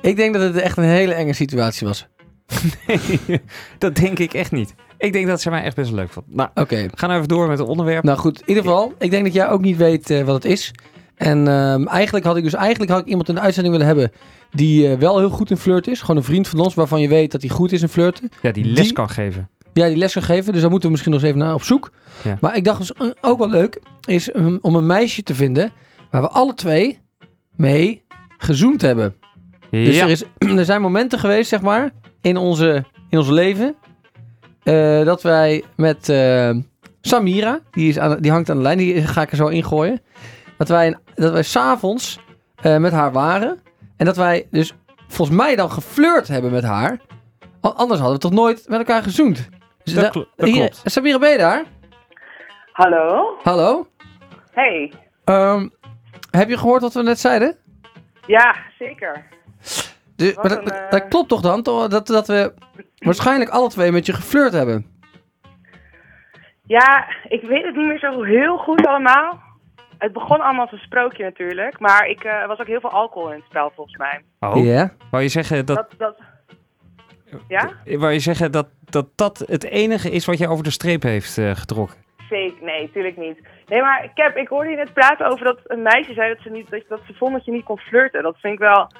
Ik 0.00 0.16
denk 0.16 0.32
dat 0.34 0.42
het 0.42 0.56
echt 0.56 0.76
een 0.76 0.84
hele 0.84 1.14
enge 1.14 1.32
situatie 1.32 1.86
was. 1.86 2.06
dat 3.78 3.94
denk 3.94 4.18
ik 4.18 4.34
echt 4.34 4.52
niet. 4.52 4.74
Ik 4.98 5.12
denk 5.12 5.26
dat 5.26 5.40
ze 5.40 5.50
mij 5.50 5.62
echt 5.62 5.76
best 5.76 5.92
leuk 5.92 6.10
vond. 6.12 6.26
Nou, 6.28 6.48
Oké. 6.54 6.76
we 6.82 6.90
gaan 6.94 7.10
even 7.10 7.28
door 7.28 7.48
met 7.48 7.58
het 7.58 7.68
onderwerp. 7.68 8.04
Nou 8.04 8.18
goed, 8.18 8.40
in 8.40 8.48
ieder 8.48 8.62
geval, 8.62 8.92
ik 8.98 9.10
denk 9.10 9.24
dat 9.24 9.32
jij 9.32 9.48
ook 9.48 9.60
niet 9.60 9.76
weet 9.76 10.10
eh, 10.10 10.24
wat 10.24 10.34
het 10.34 10.44
is. 10.44 10.70
En 11.14 11.48
ehm, 11.48 11.86
eigenlijk 11.86 12.24
had 12.24 12.36
ik 12.36 12.42
dus 12.42 12.54
eigenlijk 12.54 12.90
had 12.90 13.00
ik 13.00 13.06
iemand 13.06 13.28
in 13.28 13.34
de 13.34 13.40
uitzending 13.40 13.74
willen 13.76 13.88
hebben 13.94 14.12
die 14.50 14.88
eh, 14.88 14.98
wel 14.98 15.18
heel 15.18 15.30
goed 15.30 15.50
in 15.50 15.56
flirt 15.56 15.86
is. 15.86 16.00
Gewoon 16.00 16.16
een 16.16 16.22
vriend 16.22 16.48
van 16.48 16.58
ons 16.60 16.74
waarvan 16.74 17.00
je 17.00 17.08
weet 17.08 17.32
dat 17.32 17.40
hij 17.40 17.50
goed 17.50 17.72
is 17.72 17.82
in 17.82 17.88
flirten. 17.88 18.28
ja, 18.42 18.52
die 18.52 18.64
les 18.64 18.84
die- 18.84 18.92
kan 18.92 19.08
geven. 19.10 19.48
Ja, 19.72 19.86
die 19.88 19.96
les 19.96 20.12
kan 20.12 20.22
geven. 20.22 20.52
Dus 20.52 20.60
daar 20.60 20.70
moeten 20.70 20.86
we 20.88 20.90
misschien 20.94 21.12
nog 21.12 21.22
eens 21.22 21.30
even 21.30 21.44
naar 21.44 21.54
op 21.54 21.62
zoek. 21.62 21.92
Ja. 22.24 22.38
Maar 22.40 22.56
ik 22.56 22.64
dacht 22.64 22.78
dus 22.78 22.92
eh, 22.92 23.06
ook 23.20 23.38
wel 23.38 23.48
leuk 23.50 23.80
is 24.04 24.34
um, 24.34 24.58
om 24.62 24.74
een 24.74 24.86
meisje 24.86 25.22
te 25.22 25.34
vinden 25.34 25.72
waar 26.12 26.22
we 26.22 26.28
alle 26.28 26.54
twee 26.54 27.00
mee 27.56 28.02
gezoend 28.38 28.82
hebben. 28.82 29.16
Dus 29.70 29.96
ja. 29.96 30.02
er, 30.04 30.10
is, 30.10 30.24
er 30.58 30.64
zijn 30.64 30.80
momenten 30.80 31.18
geweest, 31.18 31.48
zeg 31.48 31.60
maar, 31.62 31.90
in, 32.20 32.36
onze, 32.36 32.84
in 33.10 33.18
ons 33.18 33.28
leven. 33.28 33.74
eh, 34.62 35.04
dat 35.04 35.22
wij 35.22 35.64
met 35.76 36.08
eh, 36.08 36.50
Samira, 37.00 37.60
die, 37.70 37.88
is 37.88 37.98
aan, 37.98 38.18
die 38.20 38.30
hangt 38.30 38.50
aan 38.50 38.56
de 38.56 38.62
lijn, 38.62 38.78
die 38.78 39.02
ga 39.06 39.22
ik 39.22 39.30
er 39.30 39.36
zo 39.36 39.46
ingooien. 39.46 40.00
Dat 40.58 40.68
wij, 40.68 40.96
dat 41.14 41.32
wij 41.32 41.42
s'avonds 41.42 42.18
eh 42.62 42.76
met 42.76 42.92
haar 42.92 43.12
waren. 43.12 43.60
En 43.96 44.06
dat 44.06 44.16
wij 44.16 44.46
dus 44.50 44.72
volgens 45.08 45.36
mij 45.36 45.56
dan 45.56 45.70
geflirt 45.70 46.28
hebben 46.28 46.50
met 46.50 46.62
haar. 46.64 47.00
Want 47.60 47.76
anders 47.76 48.00
hadden 48.00 48.18
we 48.18 48.22
toch 48.28 48.32
nooit 48.32 48.64
met 48.68 48.78
elkaar 48.78 49.02
gezoend. 49.02 49.48
Dus 49.84 49.94
Dat 49.94 50.04
da- 50.04 50.10
klo- 50.10 50.26
dat 50.36 50.48
hier- 50.48 50.56
klopt. 50.56 50.80
Samira, 50.84 51.18
ben 51.18 51.30
je 51.30 51.38
daar? 51.38 51.64
Hallo? 52.72 53.36
Hallo? 53.42 53.86
Hey. 54.50 54.92
Ehm, 55.24 55.68
heb 56.38 56.48
je 56.48 56.58
gehoord 56.58 56.80
wat 56.82 56.94
we 56.94 57.02
net 57.02 57.20
zeiden? 57.20 57.56
Ja, 58.26 58.56
zeker. 58.78 59.24
Dus, 60.16 60.34
maar 60.34 60.48
dat, 60.48 60.58
een, 60.58 60.64
dat- 60.64 60.74
eh, 60.74 60.90
dat 60.90 61.08
klopt 61.08 61.28
toch 61.28 61.40
dan? 61.40 61.62
Dat, 61.62 62.06
dat 62.06 62.26
we 62.26 62.54
waarschijnlijk 62.98 63.50
alle 63.50 63.68
twee 63.68 63.92
met 63.92 64.06
je 64.06 64.12
geflirt 64.12 64.52
hebben. 64.52 64.86
Ja, 66.66 67.06
ik 67.28 67.42
weet 67.42 67.64
het 67.64 67.76
niet 67.76 67.86
meer 67.86 67.98
zo 67.98 68.22
heel 68.22 68.56
goed 68.56 68.86
allemaal. 68.86 69.40
Het 69.98 70.12
begon 70.12 70.40
allemaal 70.40 70.60
als 70.62 70.72
een 70.72 70.78
sprookje 70.78 71.24
natuurlijk. 71.24 71.78
Maar 71.80 72.06
ik 72.06 72.24
eh, 72.24 72.32
er 72.32 72.48
was 72.48 72.58
ook 72.58 72.66
heel 72.66 72.80
veel 72.80 72.90
alcohol 72.90 73.28
in 73.30 73.36
het 73.36 73.44
spel 73.48 73.72
volgens 73.74 73.96
mij. 73.96 74.22
Oh, 74.40 74.64
Ja. 74.64 74.92
wou 75.10 75.22
je 75.22 75.28
zeggen 75.28 75.66
dat, 75.66 75.76
Dat, 75.76 75.94
dat... 75.98 76.16
Ja? 77.48 77.70
wou 77.84 78.12
je 78.12 78.18
zeggen 78.18 78.52
dat, 78.52 78.68
dat 78.84 79.06
dat 79.14 79.38
het 79.46 79.64
enige 79.64 80.10
is 80.10 80.24
wat 80.26 80.38
je 80.38 80.48
over 80.48 80.64
de 80.64 80.70
streep 80.70 81.02
heeft 81.02 81.38
eh, 81.38 81.50
getrokken? 81.54 82.01
Nee, 82.60 82.82
natuurlijk 82.82 83.16
niet. 83.16 83.38
Nee, 83.66 83.80
maar 83.80 84.10
Cap, 84.14 84.36
ik 84.36 84.48
hoorde 84.48 84.70
je 84.70 84.76
net 84.76 84.92
praten 84.92 85.26
over 85.26 85.44
dat 85.44 85.58
een 85.64 85.82
meisje 85.82 86.12
zei 86.12 86.34
dat 86.34 86.42
ze, 86.42 86.50
niet, 86.50 86.70
dat, 86.88 87.00
ze 87.06 87.14
vond 87.14 87.32
dat 87.32 87.44
je 87.44 87.52
niet 87.52 87.64
kon 87.64 87.78
flirten. 87.78 88.22
Dat 88.22 88.38
vind 88.38 88.52
ik 88.52 88.58
wel 88.58 88.90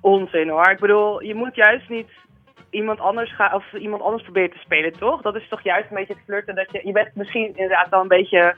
onzin 0.00 0.48
hoor. 0.48 0.70
Ik 0.70 0.80
bedoel, 0.80 1.22
je 1.22 1.34
moet 1.34 1.54
juist 1.54 1.88
niet 1.88 2.08
iemand 2.70 3.00
anders 3.00 3.34
gaan 3.34 3.54
of 3.54 3.72
iemand 3.72 4.02
anders 4.02 4.22
proberen 4.22 4.50
te 4.50 4.58
spelen, 4.58 4.92
toch? 4.92 5.22
Dat 5.22 5.36
is 5.36 5.48
toch 5.48 5.62
juist 5.62 5.90
een 5.90 5.96
beetje 5.96 6.14
het 6.14 6.24
flirten 6.24 6.54
dat 6.54 6.72
je... 6.72 6.80
Je 6.84 6.92
bent 6.92 7.14
misschien 7.14 7.46
inderdaad 7.46 7.88
wel 7.88 8.00
een 8.00 8.08
beetje 8.08 8.56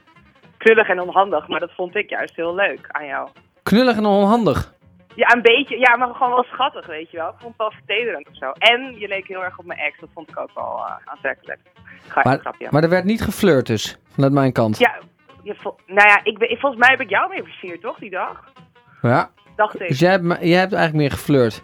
krullig 0.57 0.89
en 0.89 1.01
onhandig, 1.01 1.47
maar 1.47 1.59
dat 1.59 1.71
vond 1.71 1.95
ik 1.95 2.09
juist 2.09 2.35
heel 2.35 2.55
leuk 2.55 2.87
aan 2.87 3.05
jou. 3.05 3.29
Knullig 3.63 3.97
en 3.97 4.05
onhandig. 4.05 4.73
Ja, 5.15 5.33
een 5.35 5.41
beetje. 5.41 5.79
Ja, 5.79 5.95
maar 5.97 6.13
gewoon 6.15 6.33
wel 6.33 6.43
schattig, 6.43 6.85
weet 6.85 7.11
je 7.11 7.17
wel. 7.17 7.27
Ik 7.29 7.35
vond 7.39 7.53
het 7.57 7.57
wel 7.57 7.71
vertederend 7.71 8.27
of 8.27 8.35
zo. 8.37 8.51
En 8.51 8.99
je 8.99 9.07
leek 9.07 9.27
heel 9.27 9.43
erg 9.43 9.57
op 9.59 9.65
mijn 9.65 9.79
ex. 9.79 9.99
Dat 9.99 10.09
vond 10.13 10.29
ik 10.29 10.39
ook 10.39 10.51
wel 10.55 10.85
eh, 10.85 10.95
aantrekkelijk. 11.05 11.59
Ga 12.07 12.21
Maar, 12.23 12.39
grapje. 12.39 12.67
maar 12.71 12.83
er 12.83 12.89
werd 12.89 13.03
niet 13.05 13.21
geflirt 13.21 13.67
dus, 13.67 13.97
vanuit 14.13 14.33
mijn 14.33 14.51
kant. 14.51 14.77
Ja, 14.77 14.95
je, 15.43 15.55
nou 15.87 16.07
ja, 16.09 16.19
ik, 16.23 16.37
ben- 16.37 16.57
volgens 16.59 16.81
mij 16.81 16.89
heb 16.89 16.99
ik 17.01 17.09
jou 17.09 17.29
mee 17.29 17.43
versierd, 17.43 17.81
toch, 17.81 17.97
die 17.99 18.09
dag? 18.09 18.43
Ja. 19.01 19.29
Dacht 19.55 19.81
ik. 19.81 19.87
Dus 19.87 19.99
jij 19.99 20.11
hebt, 20.11 20.25
jij 20.25 20.59
hebt 20.59 20.73
eigenlijk 20.73 20.93
meer 20.93 21.11
geflirt. 21.11 21.63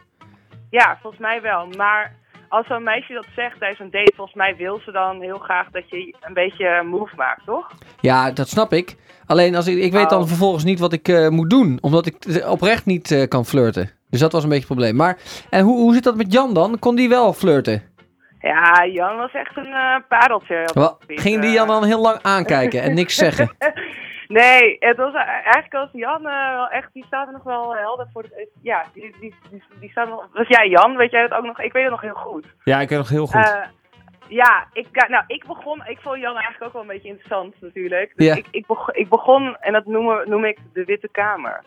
Ja, 0.70 0.98
volgens 1.02 1.22
mij 1.22 1.42
wel. 1.42 1.68
Maar 1.78 2.16
als 2.52 2.68
zo'n 2.68 2.84
meisje 2.84 3.14
dat 3.14 3.26
zegt 3.36 3.60
tijdens 3.60 3.80
een 3.80 3.92
date, 3.92 4.14
volgens 4.16 4.38
mij 4.38 4.56
wil 4.56 4.80
ze 4.86 4.92
dan 4.92 5.22
heel 5.22 5.38
graag 5.38 5.68
dat 5.72 5.90
je 5.90 6.16
een 6.22 6.34
beetje 6.34 6.84
move 6.84 7.16
maakt, 7.16 7.46
toch? 7.46 7.68
Ja, 8.02 8.32
dat 8.32 8.48
snap 8.50 8.74
ik. 8.74 8.96
Alleen 9.26 9.56
als 9.56 9.68
ik, 9.68 9.78
ik 9.78 9.92
weet 9.92 10.10
dan 10.10 10.22
Oh. 10.22 10.28
vervolgens 10.28 10.64
niet 10.64 10.80
wat 10.80 10.94
ik 10.94 11.08
eh, 11.08 11.28
moet 11.30 11.50
doen. 11.50 11.78
Omdat 11.82 12.06
ik 12.06 12.44
oprecht 12.48 12.86
niet 12.86 13.12
eh, 13.12 13.28
kan 13.28 13.46
flirten. 13.46 13.90
Dus 14.10 14.20
dat 14.20 14.32
was 14.32 14.44
een 14.44 14.50
beetje 14.50 14.66
het 14.66 14.74
probleem. 14.74 14.96
Maar 14.96 15.18
en 15.50 15.64
hoe, 15.64 15.78
hoe 15.78 15.94
zit 15.94 16.04
dat 16.04 16.16
met 16.16 16.34
Jan 16.34 16.54
dan? 16.54 16.80
Kon 16.80 16.96
die 16.96 17.10
wel 17.10 17.34
flirten? 17.34 17.84
Ja, 18.40 18.86
Jan 18.86 19.18
was 19.18 19.32
echt 19.34 19.58
een 19.58 19.74
eh 19.74 19.96
pareltje. 20.08 20.70
Wel, 20.74 20.98
ging 21.08 21.42
die. 21.42 21.52
Jan 21.52 21.68
dan 21.68 21.84
heel 21.86 22.02
lang 22.02 22.20
aankijken 22.22 22.82
en 22.82 22.94
niks 22.94 23.16
zeggen? 23.16 23.50
Nee, 24.32 24.76
het 24.80 24.98
was 24.98 25.14
eigenlijk 25.14 25.74
als 25.74 25.90
Jan 25.92 26.28
eh, 26.28 26.54
wel 26.54 26.70
echt, 26.70 26.94
die 26.94 27.06
staat 27.06 27.28
er 27.28 27.34
nog 27.34 27.44
wel 27.44 27.76
helder 27.76 28.08
voor. 28.14 28.24
Het, 28.24 28.50
ja, 28.62 28.86
die, 28.94 29.16
die, 29.20 29.36
die, 29.50 29.64
die 29.80 29.90
staat 29.90 30.10
nog. 30.10 30.28
Was 30.34 30.48
jij 30.48 30.70
Jan? 30.70 30.96
Weet 30.96 31.12
jij 31.12 31.28
dat 31.28 31.38
ook 31.38 31.46
nog? 31.46 31.60
Ik 31.60 31.72
weet 31.74 31.82
het 31.84 31.92
nog 31.92 32.02
heel 32.02 32.14
goed. 32.14 32.46
Ja, 32.64 32.80
ik 32.80 32.90
weet 32.90 32.98
nog 32.98 33.10
heel 33.10 33.28
goed. 33.28 33.46
Eh, 33.46 33.62
ja, 34.28 34.68
ik, 34.74 35.08
nou, 35.08 35.24
ik 35.28 35.46
begon, 35.48 35.84
ik 35.86 36.00
vond 36.02 36.20
Jan 36.20 36.34
eigenlijk 36.34 36.64
ook 36.64 36.74
wel 36.74 36.82
een 36.82 36.88
beetje 36.88 37.08
interessant 37.10 37.56
natuurlijk. 37.62 38.12
Dus 38.16 38.26
Ja. 38.28 38.36
ik, 38.36 38.48
ik, 38.52 38.66
begon, 38.68 38.94
ik 38.96 39.10
begon, 39.10 39.58
en 39.60 39.74
dat 39.74 39.86
noem, 39.86 40.30
noem 40.30 40.46
ik 40.46 40.58
de 40.74 40.86
Witte 40.86 41.10
Kamer. 41.12 41.64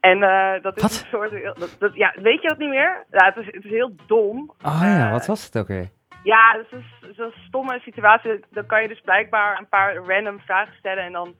En 0.00 0.22
eh, 0.22 0.62
dat 0.62 0.76
is 0.76 0.82
Wat? 0.82 0.90
een 0.90 1.06
soort, 1.10 1.58
dat, 1.58 1.76
dat, 1.78 1.94
ja, 1.94 2.14
weet 2.22 2.42
je 2.42 2.48
dat 2.48 2.58
niet 2.58 2.68
meer? 2.68 3.04
Ja, 3.10 3.24
het 3.24 3.36
is, 3.36 3.46
het 3.46 3.64
is 3.64 3.70
heel 3.70 3.92
dom. 4.06 4.52
oh 4.64 4.80
ja, 4.82 5.06
eh, 5.06 5.10
wat 5.12 5.26
was 5.26 5.44
het 5.44 5.58
ook 5.58 5.68
weer? 5.68 5.88
Ja, 6.22 6.52
dat 6.52 6.80
is 6.80 7.16
zo'n 7.16 7.32
stomme 7.46 7.78
situatie. 7.80 8.44
Dan 8.50 8.66
kan 8.66 8.82
je 8.82 8.88
dus 8.88 9.00
blijkbaar 9.00 9.58
een 9.58 9.68
paar 9.68 9.94
random 9.94 10.40
vragen 10.40 10.74
stellen. 10.74 11.04
En 11.04 11.12
dan, 11.12 11.34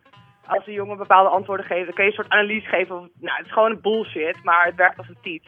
als 0.50 0.64
de 0.64 0.72
jongen 0.72 0.96
bepaalde 0.96 1.28
antwoorden 1.30 1.66
geeft, 1.66 1.84
dan 1.84 1.94
kun 1.94 2.04
je 2.04 2.10
een 2.10 2.16
soort 2.16 2.30
analyse 2.32 2.68
geven. 2.68 2.96
Of, 2.96 3.06
nou, 3.20 3.36
het 3.36 3.46
is 3.46 3.52
gewoon 3.52 3.70
een 3.70 3.80
bullshit, 3.80 4.36
maar 4.42 4.64
het 4.64 4.74
werkt 4.74 4.98
als 4.98 5.08
een 5.08 5.16
tiet. 5.22 5.42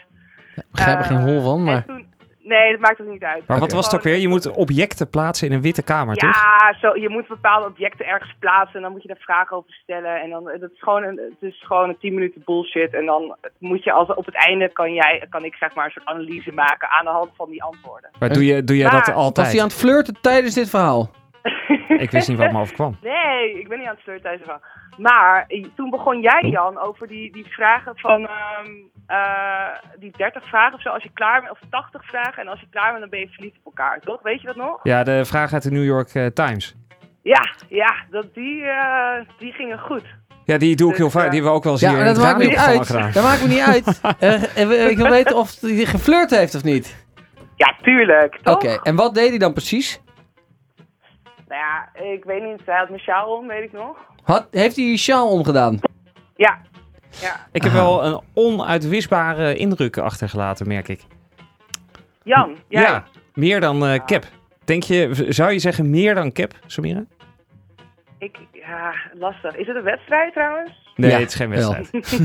Ik 0.56 0.62
begrijp 0.70 0.98
er 0.98 1.04
geen 1.04 1.20
hol 1.20 1.42
van, 1.42 1.64
maar... 1.64 1.84
toen- 1.84 2.10
nee, 2.42 2.70
dat 2.70 2.80
maakt 2.80 3.00
ook 3.00 3.06
niet 3.08 3.22
uit. 3.22 3.46
Maar 3.46 3.58
wat 3.58 3.72
was 3.72 3.84
het 3.86 3.94
ook 3.94 4.02
weer? 4.02 4.16
Je 4.16 4.28
moet 4.28 4.50
objecten 4.50 5.10
plaatsen 5.10 5.48
in 5.48 5.52
een 5.54 5.60
witte 5.62 5.82
kamer, 5.82 6.16
toch? 6.16 6.30
Ja, 6.34 6.74
zo, 6.80 6.96
je 6.96 7.08
moet 7.08 7.28
bepaalde 7.28 7.66
objecten 7.66 8.06
ergens 8.06 8.34
plaatsen 8.38 8.76
en 8.76 8.82
dan 8.82 8.92
moet 8.92 9.02
je 9.02 9.08
daar 9.08 9.16
vragen 9.20 9.56
over 9.56 9.72
stellen. 9.72 10.20
En 10.20 10.30
dan, 10.30 10.44
dat 10.44 10.70
is 10.70 10.80
gewoon 10.80 11.02
een, 11.02 11.20
het 11.38 11.50
is 11.50 11.62
gewoon 11.66 11.88
een 11.88 11.98
10 11.98 12.14
minuten 12.14 12.42
bullshit. 12.44 12.94
En 12.94 13.06
dan 13.06 13.36
moet 13.58 13.84
je, 13.84 13.92
als, 13.92 14.14
op 14.14 14.26
het 14.26 14.34
einde 14.46 14.68
kan, 14.72 14.92
jij, 14.94 15.26
kan 15.30 15.44
ik 15.44 15.54
zeg 15.54 15.74
maar 15.74 15.84
een 15.84 15.90
soort 15.90 16.06
analyse 16.06 16.52
maken 16.52 16.88
aan 16.88 17.04
de 17.04 17.10
hand 17.10 17.30
van 17.36 17.50
die 17.50 17.62
antwoorden. 17.62 18.10
Maar 18.18 18.32
doe, 18.32 18.44
je, 18.46 18.64
doe 18.64 18.76
jij 18.76 18.84
Maar- 18.86 18.94
dat 18.94 19.06
Was 19.06 19.14
Was 19.14 19.24
altijd? 19.24 19.50
hij 19.52 19.60
aan 19.60 19.66
het 19.66 19.76
flirten 19.76 20.16
tijdens 20.20 20.54
dit 20.54 20.70
verhaal? 20.70 21.10
Ik 21.88 22.10
wist 22.10 22.28
niet 22.28 22.38
wat 22.38 22.52
me 22.52 22.58
overkwam. 22.60 22.96
Nee, 23.02 23.60
ik 23.60 23.68
ben 23.68 23.78
niet 23.78 23.86
aan 23.88 23.94
het 23.94 24.02
flirten 24.02 24.24
tijdens 24.24 24.48
van. 24.48 24.60
Maar 24.98 25.46
toen 25.76 25.90
begon 25.90 26.20
jij, 26.20 26.40
Jan, 26.50 26.78
over 26.78 27.08
die, 27.08 27.32
die 27.32 27.46
vragen 27.48 27.92
van 27.98 28.20
ehm, 28.28 28.70
eh, 29.06 29.18
die 29.98 30.12
30 30.16 30.48
vragen 30.48 30.74
of 30.74 30.80
zo. 30.82 30.88
Als 30.88 31.02
je 31.02 31.10
klaar 31.14 31.40
bent, 31.40 31.52
of 31.52 31.58
80 31.70 32.04
vragen. 32.06 32.42
En 32.42 32.48
als 32.48 32.60
je 32.60 32.66
klaar 32.70 32.88
bent, 32.88 33.00
dan 33.00 33.08
ben 33.10 33.20
je 33.20 33.28
verliefd 33.28 33.56
op 33.62 33.64
elkaar, 33.64 34.00
toch? 34.00 34.22
Weet 34.22 34.40
je 34.40 34.46
dat 34.46 34.56
nog? 34.56 34.80
Ja, 34.82 35.02
de 35.02 35.24
vraag 35.24 35.52
uit 35.52 35.62
de 35.62 35.70
New 35.70 35.84
York 35.84 36.08
eh, 36.14 36.26
Times. 36.26 36.74
Ja, 37.22 37.54
ja, 37.68 37.94
dat, 38.10 38.34
die, 38.34 38.62
eh, 38.64 39.24
die 39.38 39.52
gingen 39.52 39.78
goed. 39.78 40.04
Ja, 40.44 40.58
die 40.58 40.76
doe 40.76 40.90
ik 40.90 40.96
heel 40.96 41.04
Dus, 41.04 41.14
vaak. 41.14 41.24
eh, 41.24 41.30
Die 41.30 41.40
hebben 41.40 41.50
we 41.50 41.56
ook 41.58 41.64
wel 41.64 41.72
eens 41.72 41.82
Ja, 41.82 41.88
hier 41.88 41.98
maar 41.98 42.06
in 42.06 42.14
dat 42.14 42.22
het 42.22 42.32
maakt 42.32 42.44
me 42.44 42.50
niet 42.50 42.58
uit. 42.68 42.86
gedaan. 42.86 43.10
Dat 43.12 43.22
maakt 43.22 43.42
me 43.42 43.48
niet 43.48 43.60
uit. 43.60 44.00
Ik 44.90 44.96
wil 44.96 45.08
weten 45.10 45.36
of 45.36 45.60
hij 45.60 45.70
geflirt 45.84 46.30
heeft 46.30 46.54
of 46.54 46.64
niet. 46.64 47.06
Ja, 47.56 47.74
tuurlijk, 47.82 48.38
toch? 48.42 48.54
Oké, 48.54 48.78
en 48.82 48.96
wat 48.96 49.14
deed 49.14 49.28
hij 49.28 49.38
dan 49.38 49.52
precies? 49.52 50.00
Nou 51.52 51.64
ja, 51.64 52.02
ik 52.12 52.24
weet 52.24 52.42
niet. 52.42 52.60
Hij 52.64 52.78
had 52.78 52.88
mijn 52.88 53.00
sjaal 53.00 53.36
om, 53.36 53.46
weet 53.46 53.62
ik 53.62 53.72
nog. 53.72 53.96
Had, 54.22 54.48
heeft 54.50 54.76
hij 54.76 54.84
die 54.84 54.96
sjaal 54.96 55.30
omgedaan? 55.30 55.78
Ja. 56.36 56.60
Ja. 57.20 57.46
Ik 57.52 57.62
heb 57.62 57.72
wel 57.72 58.04
een 58.04 58.20
onuitwisbare 58.34 59.56
indruk 59.56 59.98
achtergelaten, 59.98 60.68
merk 60.68 60.88
ik. 60.88 61.00
Jan, 62.22 62.56
jij? 62.68 62.82
Ja, 62.82 63.04
meer 63.34 63.60
dan 63.60 63.86
eh, 63.86 64.04
Cap. 64.04 64.24
Denk 64.64 64.82
je, 64.82 65.26
zou 65.28 65.52
je 65.52 65.58
zeggen 65.58 65.90
meer 65.90 66.14
dan 66.14 66.32
Cap, 66.32 66.52
Samira? 66.66 67.04
Ik, 68.18 68.38
ja, 68.52 68.94
lastig. 69.14 69.56
Is 69.56 69.66
het 69.66 69.76
een 69.76 69.82
wedstrijd 69.82 70.32
trouwens? 70.32 70.92
Nee, 70.96 71.10
Ja, 71.10 71.18
het 71.18 71.28
is 71.28 71.34
geen 71.34 71.50
wedstrijd. 71.50 71.90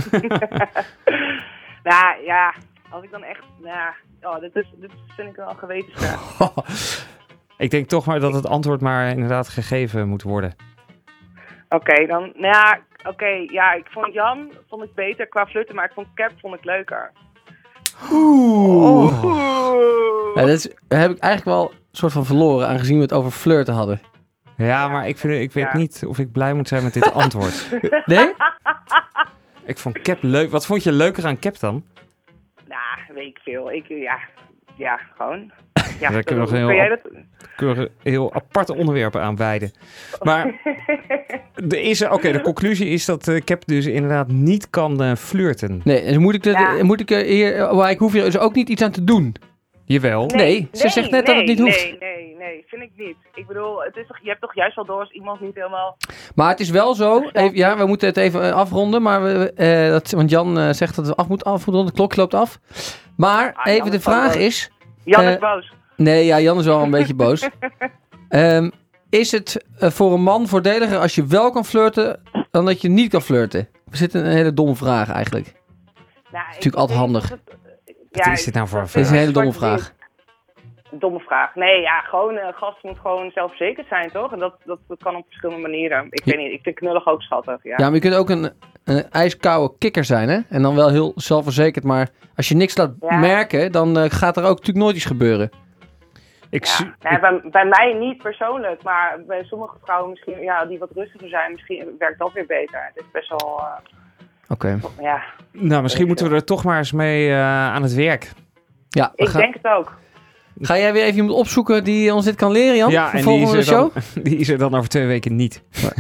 nou 1.90 2.24
ja, 2.24 2.54
als 2.90 3.04
ik 3.04 3.12
dan 3.12 3.24
echt... 3.24 3.44
Nou, 3.62 3.94
oh, 4.22 4.40
dit, 4.40 4.56
is, 4.56 4.74
dit 4.76 4.92
vind 5.16 5.30
ik 5.30 5.36
wel 5.36 5.50
een 5.50 5.58
gewetensvraag. 5.58 6.40
Ik 7.58 7.70
denk 7.72 7.88
toch 7.88 8.06
maar 8.06 8.20
dat 8.20 8.34
het 8.34 8.48
antwoord 8.48 8.82
maar 8.82 9.10
inderdaad 9.10 9.48
gegeven 9.50 10.08
moet 10.08 10.24
worden. 10.24 10.56
Oké, 11.70 12.06
dan... 12.06 12.22
Nou 12.36 12.54
ja, 12.54 12.80
oké. 13.04 13.26
ja, 13.48 13.74
ik 13.74 13.86
vond 13.90 14.14
Jan 14.14 14.52
vond 14.70 14.84
ik 14.84 14.94
beter 14.94 15.28
qua 15.28 15.46
flirten, 15.46 15.76
maar 15.76 15.86
ik 15.86 15.92
vond 15.94 16.08
Cap 16.16 16.32
vond 16.42 16.56
ik 16.56 16.66
leuker. 16.66 17.12
Oeh. 18.12 19.24
Oeh. 19.24 20.36
Ja, 20.36 20.42
dat 20.42 20.50
is, 20.50 20.64
heb 20.88 21.12
ik 21.12 21.20
eigenlijk 21.20 21.44
wel 21.46 21.70
een 21.72 21.78
soort 21.92 22.12
van 22.14 22.26
verloren, 22.26 22.68
aangezien 22.68 22.96
we 22.96 23.02
het 23.02 23.14
over 23.14 23.32
flirten 23.32 23.74
hadden. 23.74 24.02
Ja, 24.58 24.88
maar 24.88 25.08
ik, 25.08 25.18
vind, 25.18 25.34
ik 25.34 25.52
weet 25.52 25.64
Ja. 25.72 25.78
niet 25.78 26.04
of 26.08 26.20
ik 26.20 26.32
blij 26.32 26.54
moet 26.54 26.68
zijn 26.68 26.84
met 26.84 26.94
dit 26.94 27.14
antwoord. 27.14 27.70
Nee? 28.06 28.34
Ik 29.66 29.78
vond 29.78 30.02
Cap 30.02 30.18
leuk. 30.22 30.52
Wat 30.52 30.66
vond 30.66 30.84
je 30.84 30.92
leuker 30.92 31.26
aan 31.26 31.40
Cap 31.40 31.60
dan? 31.60 31.86
Nou, 32.68 33.14
weet 33.14 33.28
ik 33.28 33.40
veel. 33.44 33.72
Ik, 33.72 33.88
ja, 33.88 34.20
ja, 34.76 35.00
gewoon. 35.18 35.52
Daar 36.00 36.12
dat- 36.12 36.24
kunnen 36.24 36.46
we 36.48 36.52
nog 36.60 36.68
kun 36.70 36.80
heel 36.80 36.90
dat... 36.90 37.00
kunnen 37.56 37.90
heel 38.04 38.34
aparte 38.34 38.76
onderwerpen 38.76 39.22
aan 39.22 39.36
wijden. 39.36 39.72
Maar 40.22 40.46
er 41.70 41.80
is, 41.80 42.08
oké, 42.08 42.32
de 42.32 42.42
conclusie 42.42 42.88
is 42.90 43.06
dat 43.06 43.28
eh, 43.28 43.42
Cap 43.42 43.66
dus 43.66 43.86
inderdaad 43.86 44.28
niet 44.28 44.70
kan 44.70 45.04
eh, 45.04 45.16
flirten. 45.16 45.82
Nee, 45.84 46.06
dus 46.06 46.18
moet 46.18 46.34
ik, 46.34 46.44
de, 46.44 46.50
Ja. 46.52 46.84
moet 46.84 47.00
ik 47.00 47.12
er 47.12 47.24
hier, 47.24 47.76
maar 47.76 47.90
ik 47.90 48.00
hoef 48.00 48.12
hier 48.14 48.24
dus 48.24 48.38
ook 48.38 48.56
niet 48.56 48.70
iets 48.70 48.82
aan 48.82 48.92
te 48.92 49.04
doen. 49.04 49.36
Jawel. 49.86 50.26
Nee, 50.26 50.68
ze 50.72 50.90
zegt 50.90 51.12
net 51.12 51.26
dat 51.26 51.36
het 51.36 51.46
niet 51.46 51.60
hoeft. 51.60 51.84
Nee, 51.84 51.98
nee, 52.00 52.36
nee, 52.40 52.64
vind 52.68 52.82
ik 52.82 52.92
niet. 52.96 53.16
Ik 53.34 53.48
bedoel, 53.48 53.84
het 53.84 53.96
is 53.96 54.08
toch, 54.08 54.18
je 54.22 54.28
hebt 54.30 54.42
toch 54.42 54.56
juist 54.56 54.76
wel 54.76 54.86
door 54.86 55.00
als 55.00 55.12
iemand 55.12 55.42
niet 55.42 55.56
helemaal... 55.56 55.98
Maar 56.36 56.50
het 56.50 56.60
is 56.60 56.70
wel 56.70 56.94
zo, 56.96 57.22
even, 57.34 57.56
ja, 57.56 57.78
we 57.78 57.86
moeten 57.86 58.08
het 58.08 58.18
even 58.18 58.44
eh, 58.44 58.52
afronden, 58.52 59.02
maar 59.02 59.24
we, 59.24 59.54
eh, 59.54 59.90
dat, 59.90 60.12
want 60.12 60.30
Jan 60.30 60.60
eh, 60.60 60.70
zegt 60.72 60.96
dat 60.96 61.08
we 61.08 61.16
af 61.16 61.28
moeten 61.28 61.52
afronden, 61.52 61.86
de 61.86 61.92
klok 61.92 62.16
loopt 62.16 62.34
af. 62.34 62.60
Maar 63.18 63.54
Ah, 63.54 63.66
even 63.72 63.84
Jan 63.84 63.92
de 63.92 64.00
vraag 64.00 64.36
is, 64.36 64.72
Jan 65.04 65.24
Eh, 65.24 65.32
is 65.32 65.38
boos. 65.38 65.74
Nee, 65.98 66.26
ja, 66.26 66.40
Jan 66.40 66.60
is 66.60 66.66
wel 66.66 66.82
een 66.84 66.92
beetje 66.92 67.16
boos. 67.16 67.50
Ehm, 68.30 68.70
is 69.10 69.32
het 69.32 69.66
eh, 69.80 69.90
voor 69.90 70.14
een 70.14 70.22
man 70.24 70.48
voordeliger 70.48 70.98
als 70.98 71.16
je 71.16 71.26
wel 71.26 71.52
kan 71.52 71.66
flirten, 71.66 72.20
dan 72.52 72.66
dat 72.66 72.82
je 72.82 72.90
niet 72.90 73.10
kan 73.12 73.22
flirten? 73.22 73.68
We 73.86 73.98
zitten 73.98 74.26
een 74.26 74.32
hele 74.32 74.54
domme 74.54 74.76
vraag 74.76 75.10
eigenlijk. 75.12 75.54
Nou, 76.32 76.46
natuurlijk 76.48 76.76
altijd 76.76 76.98
handig. 77.00 77.30
Wat 78.12 78.28
is 78.28 78.44
dit 78.44 78.54
nou 78.54 78.68
voor 78.68 78.80
een 78.80 78.86
Dit 78.86 78.96
is 78.96 79.02
een 79.02 79.06
vraag? 79.08 79.20
hele 79.20 79.32
domme 79.32 79.54
vraag. 79.54 79.94
Domme 80.92 81.20
vraag. 81.20 81.56
Nee, 81.56 81.82
ja, 81.82 82.00
gewoon, 82.02 82.36
een 82.38 82.54
gast 82.54 82.84
moet 82.84 83.00
gewoon 83.00 83.32
zelfverzekerd 83.34 83.88
zijn, 83.88 84.12
toch? 84.12 84.32
En 84.34 84.40
dat, 84.40 84.56
dat, 84.66 84.80
dat 84.88 85.04
kan 85.04 85.16
op 85.16 85.26
verschillende 85.28 85.62
manieren. 85.62 86.08
Ik 86.10 86.26
Ja. 86.26 86.36
weet 86.36 86.44
niet, 86.44 86.54
ik 86.54 86.60
vind 86.64 86.76
knullig 86.76 87.08
ook 87.08 87.22
schattig, 87.22 87.64
ja. 87.64 87.74
Ja, 87.78 87.86
maar 87.86 87.94
je 87.94 88.00
kunt 88.00 88.16
ook 88.16 88.30
een, 88.30 88.52
een 88.84 89.10
ijskoude 89.12 89.76
kikker 89.78 90.04
zijn, 90.04 90.30
hè? 90.30 90.40
En 90.50 90.62
dan 90.62 90.76
wel 90.76 90.90
heel 90.90 91.12
zelfverzekerd, 91.16 91.84
maar 91.86 92.10
als 92.36 92.48
je 92.48 92.56
niks 92.56 92.78
laat 92.78 92.92
Ja. 93.00 93.18
merken, 93.18 93.72
dan 93.72 93.98
eh, 93.98 94.10
gaat 94.10 94.38
er 94.38 94.44
ook 94.44 94.50
natuurlijk 94.58 94.78
nooit 94.86 94.96
iets 94.96 95.06
gebeuren. 95.06 95.50
Ik, 96.50 96.66
Ja. 96.66 96.96
Nou, 97.02 97.20
bij, 97.20 97.42
bij 97.52 97.66
mij 97.66 97.94
niet 98.00 98.18
persoonlijk, 98.18 98.84
maar 98.84 99.18
bij 99.28 99.44
sommige 99.44 99.76
vrouwen 99.84 100.10
misschien, 100.10 100.40
ja, 100.42 100.66
die 100.66 100.80
wat 100.80 100.90
rustiger 100.96 101.30
zijn, 101.30 101.52
misschien 101.52 101.96
werkt 102.00 102.20
dat 102.20 102.34
weer 102.34 102.46
beter. 102.46 102.80
Het 102.94 103.04
is 103.04 103.12
best 103.12 103.30
wel, 103.30 103.60
eh, 103.60 103.78
Oké. 104.50 104.80
ja, 105.02 105.24
nou, 105.52 105.82
misschien 105.82 106.08
moeten 106.08 106.30
we 106.30 106.36
er 106.36 106.44
toch 106.44 106.64
maar 106.64 106.78
eens 106.78 106.92
mee 106.92 107.30
eh, 107.30 107.42
aan 107.74 107.84
het 107.84 107.94
werk. 107.94 108.32
Ja, 108.90 109.12
ik 109.16 109.28
gaan- 109.28 109.42
denk 109.42 109.54
het 109.54 109.66
ook. 109.68 109.98
Ga 110.62 110.78
jij 110.78 110.94
weer 110.94 111.04
even 111.04 111.16
iemand 111.18 111.38
opzoeken 111.38 111.84
die 111.84 112.14
ons 112.14 112.26
dit 112.26 112.36
kan 112.36 112.52
leren, 112.52 112.76
Jan? 112.78 112.92
ja, 112.92 113.04
voor 113.04 113.10
en 113.12 113.16
die 113.16 113.24
volgende 113.26 113.58
is, 113.58 113.68
er 113.68 113.74
show? 113.74 113.94
dan, 113.94 114.04
die 114.24 114.38
is 114.38 114.50
er 114.50 114.58
dan 114.58 114.76
over 114.76 114.90
twee 114.90 115.06
weken 115.08 115.36
niet. 115.36 115.64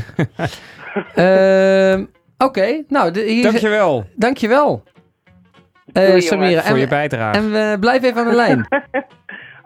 Ehm, 1.16 2.06
Oké, 2.38 2.84
nou, 2.88 3.12
de, 3.12 3.22
hier, 3.22 3.44
Dankjewel 3.44 4.06
dankjewel. 4.16 4.84
Eh 5.94 6.08
Doei, 6.08 6.22
Samira. 6.22 6.48
jongens. 6.50 6.64
En, 6.66 6.70
voor 6.70 6.80
je 6.80 6.88
bijdrage. 6.88 7.38
en 7.38 7.52
we 7.52 7.78
blijf 7.80 8.04
even 8.04 8.22
aan 8.22 8.30
de 8.30 8.36
lijn. 8.36 8.68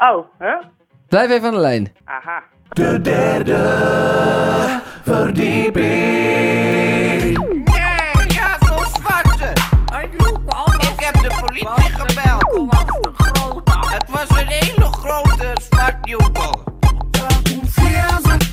Oh, 0.03 0.25
huh? 0.39 0.61
Blijf 1.07 1.29
even 1.31 1.47
aan 1.47 1.53
de 1.53 1.59
lijn. 1.59 1.93
Aha. 2.05 2.43
De 2.69 3.01
derde 3.01 3.59
verdieping. 5.03 5.83
Nee, 7.65 8.27
ja, 8.27 8.57
zo'n 8.59 8.85
zwarte. 8.85 9.49
Ik 10.79 10.99
heb 10.99 11.13
de 11.13 11.31
politie 11.45 11.91
gebeld. 11.93 12.71
Het 13.91 14.09
was 14.09 14.29
een 14.39 14.47
hele 14.47 14.85
grote 14.91 15.53
zwartjoekel. 15.61 16.63
Je 17.83 18.50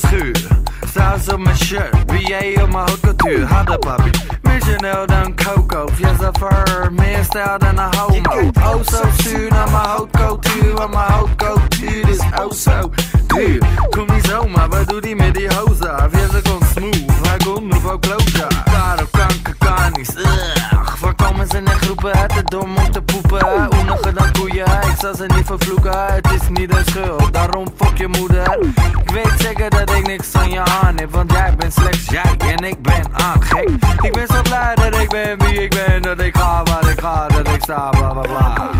Wolverschuur. 0.00 0.46
Saus 0.94 1.28
op 1.28 1.38
mijn 1.38 1.56
shirt, 1.56 2.06
BA 2.06 2.62
op 2.62 2.72
mijn 2.72 2.72
haute 2.72 3.00
couture. 3.00 3.46
Hadden 3.46 3.78
papi, 3.78 4.10
meer 4.42 4.60
Chanel 4.60 5.06
dan 5.06 5.34
Coco. 5.34 5.88
Fiesta 5.94 6.30
fur, 6.38 6.92
meer 6.92 7.24
stijl 7.24 7.58
dan 7.58 7.78
een 7.78 7.94
homo. 7.94 8.50
Oh 8.54 8.82
zo 8.84 9.02
zuur 9.22 9.50
naar 9.50 9.70
mijn 9.70 10.10
couture, 10.10 10.72
want 10.72 10.94
mijn 10.94 11.36
couture 11.36 12.10
is 12.10 12.18
oh 12.18 12.52
zo 12.52 12.90
duur. 13.26 13.62
Kom 13.90 14.06
niet 14.14 14.26
zomaar, 14.26 14.68
wat 14.68 14.88
doet 14.88 15.04
hij 15.04 15.14
met 15.14 15.34
die 15.34 15.54
hoza? 15.54 16.08
Fiesta 16.12 16.50
komt 16.50 16.64
smooth, 16.74 17.28
hij 17.28 17.36
komt 17.36 17.64
nouveau 17.64 17.98
closure. 17.98 18.46
Karo, 18.64 19.06
kanker, 19.10 19.54
kanis, 19.58 20.16
ugh. 20.16 21.00
Waar 21.00 21.14
komen 21.14 21.46
ze 21.48 21.56
in 21.56 21.66
groepen 21.66 22.12
uit 22.12 22.34
de 22.34 22.42
dom? 22.44 22.77
Koeien, 24.64 24.90
ik 24.90 24.96
zal 25.00 25.14
ze 25.14 25.26
niet 25.26 25.46
vervloeken. 25.46 26.14
Het 26.14 26.32
is 26.32 26.48
niet 26.48 26.76
een 26.76 26.84
schuld, 26.84 27.32
daarom 27.32 27.66
fuck 27.76 27.98
je 27.98 28.08
moeder. 28.08 28.58
Ik 29.04 29.10
weet 29.10 29.32
zeker 29.38 29.70
dat 29.70 29.90
ik 29.90 30.06
niks 30.06 30.28
van 30.28 30.50
je 30.50 30.60
aan 30.60 30.96
heb, 30.96 31.12
want 31.12 31.32
jij 31.32 31.54
bent 31.56 31.72
slechts 31.72 32.04
jij 32.04 32.34
en 32.38 32.64
ik 32.64 32.82
ben 32.82 33.04
aan 33.12 33.42
gek. 33.42 33.68
Ik 34.00 34.12
ben 34.12 34.26
zo 34.26 34.42
blij 34.42 34.74
dat 34.74 35.00
ik 35.00 35.08
ben 35.08 35.38
wie 35.38 35.62
ik 35.62 35.70
ben, 35.70 36.02
dat 36.02 36.20
ik 36.20 36.36
ga 36.36 36.62
waar 36.62 36.90
ik 36.90 37.00
ga, 37.00 37.28
dat 37.28 37.48
ik 37.48 37.62
sta, 37.62 37.88
bla 37.88 38.12
bla 38.12 38.20
bla. 38.20 38.70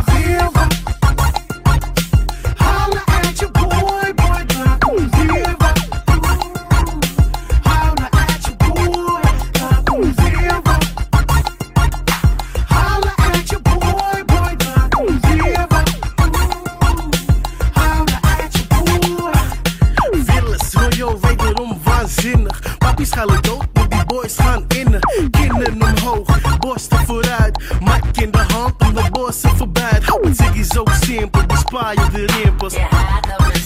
Bossen 29.29 29.57
voorbij. 29.57 30.01
Het 30.23 30.37
ziggy 30.37 30.63
zo 30.63 30.85
simpel, 31.01 31.47
die 31.47 31.57
spaar 31.57 31.95
je 31.95 32.11
de 32.13 32.25
rimpels. 32.43 32.75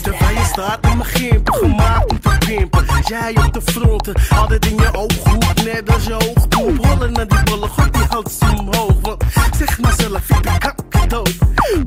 Terwijl 0.02 0.34
je 0.34 0.44
staat 0.44 0.78
in 0.86 0.96
mijn 0.96 1.08
gimpen, 1.08 1.54
gemaakt 1.54 2.10
om 2.10 2.20
te 2.20 2.36
pimpen. 2.38 2.84
Jij 3.04 3.36
op 3.46 3.52
de 3.52 3.62
fronten, 3.62 4.14
altijd 4.36 4.66
in 4.66 4.76
je 4.76 4.88
ooghoek, 4.92 5.54
net 5.64 5.94
als 5.94 6.04
je 6.04 6.14
oogpoep. 6.14 6.84
Rollen 6.84 7.12
naar 7.12 7.28
die 7.28 7.42
bollen, 7.42 7.70
gooi 7.70 7.90
die 7.90 8.06
hand 8.08 8.38
omhoog. 8.58 9.00
Want 9.02 9.24
zeg 9.58 9.80
maar 9.80 9.94
zelf, 9.96 10.30
ik 10.30 10.42
ben 10.90 11.08
dood. 11.08 11.34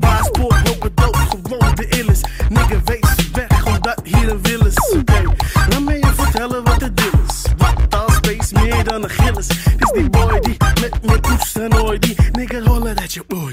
Baas, 0.00 0.30
pop, 0.30 0.54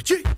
dat 0.03 0.32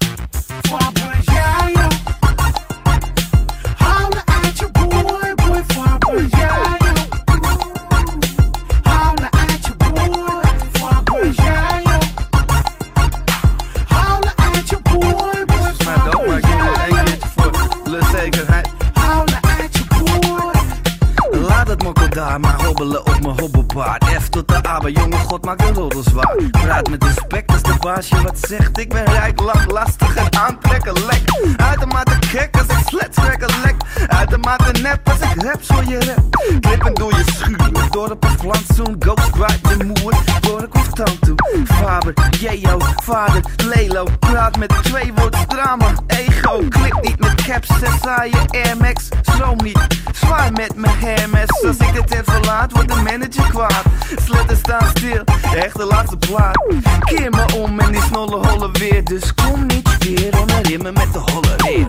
god 25.25 25.45
maakt 25.45 25.61
een 25.61 25.73
roddel 25.73 26.03
zwaar. 26.03 26.35
Praat 26.51 26.89
met 26.89 27.03
respect 27.03 27.51
als 27.51 27.61
de 27.61 27.75
baasje 27.79 28.21
wat 28.21 28.37
zegt. 28.39 28.79
Ik 28.79 28.89
ben 28.89 29.05
rijk, 29.05 29.41
lang, 29.41 29.71
lastig 29.71 30.15
en 30.15 30.39
aantrekken 30.39 30.93
lek. 30.93 31.21
Uitermate 31.57 32.11
gek 32.27 32.57
als 32.57 32.67
ik 32.67 32.87
slets 32.87 33.15
trekken 33.15 33.49
lek. 33.63 33.75
Uitermate 34.07 34.81
nep 34.81 35.09
als 35.09 35.19
ik 35.19 35.43
rap 35.43 35.61
zo 35.61 35.75
je 35.87 35.99
rap. 35.99 36.59
Klippen 36.61 36.93
door 36.93 37.11
je 37.11 37.23
schuur, 37.35 37.89
dorp 37.89 38.25
of 38.25 38.37
plantsoen. 38.37 38.95
Ghost 38.99 39.35
ride 39.35 39.77
de 39.77 39.83
moer, 39.83 40.13
door 40.41 40.63
ik 40.63 40.69
constant 40.69 41.21
toe. 41.21 41.35
Faber, 41.65 42.13
Jeo, 42.39 42.79
vader, 43.03 43.41
Lelo. 43.65 44.05
Praat 44.19 44.57
met 44.57 44.73
twee 44.83 45.13
woorden 45.15 45.47
drama, 45.47 45.93
ego. 46.07 46.63
Klik 46.69 47.01
niet 47.01 47.19
met 47.19 47.35
caps, 47.35 47.67
zes 47.79 47.99
saaie 48.01 48.37
Air 48.49 48.77
Max. 48.77 49.07
Stroom 49.21 49.57
niet, 49.63 49.79
zwaar 50.15 50.51
met 50.51 50.75
mijn 50.75 50.97
Hermes. 50.97 51.63
Als 51.63 51.77
ik 51.77 51.93
de 51.93 52.03
tent 52.03 52.31
verlaat, 52.31 52.71
wordt 52.71 52.89
de 52.89 52.95
manager 52.95 53.49
kwaad. 53.49 53.83
Sletten 54.25 54.57
staan 54.57 54.87
stil, 54.87 55.23
echt 55.55 55.77
de 55.77 55.85
laatste 55.85 56.17
plaat. 56.17 56.63
Keer 56.99 57.29
me 57.29 57.45
om 57.55 57.79
en 57.79 57.91
die 57.91 58.01
snolle 58.01 58.47
hollen 58.47 58.71
weer. 58.73 59.03
Dus 59.03 59.33
kom 59.33 59.65
niet 59.65 59.97
weer 59.97 60.39
onderin 60.39 60.81
me 60.81 60.91
met 60.91 61.13
de 61.13 61.19
holle 61.19 61.55
weer. 61.57 61.87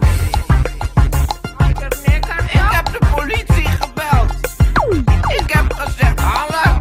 Ik 2.07 2.73
heb 2.73 2.87
de 2.93 3.07
politie 3.15 3.69
gebeld. 3.81 4.33
Ik 5.29 5.53
heb 5.53 5.73
gezegd, 5.73 6.21
Halle. 6.21 6.79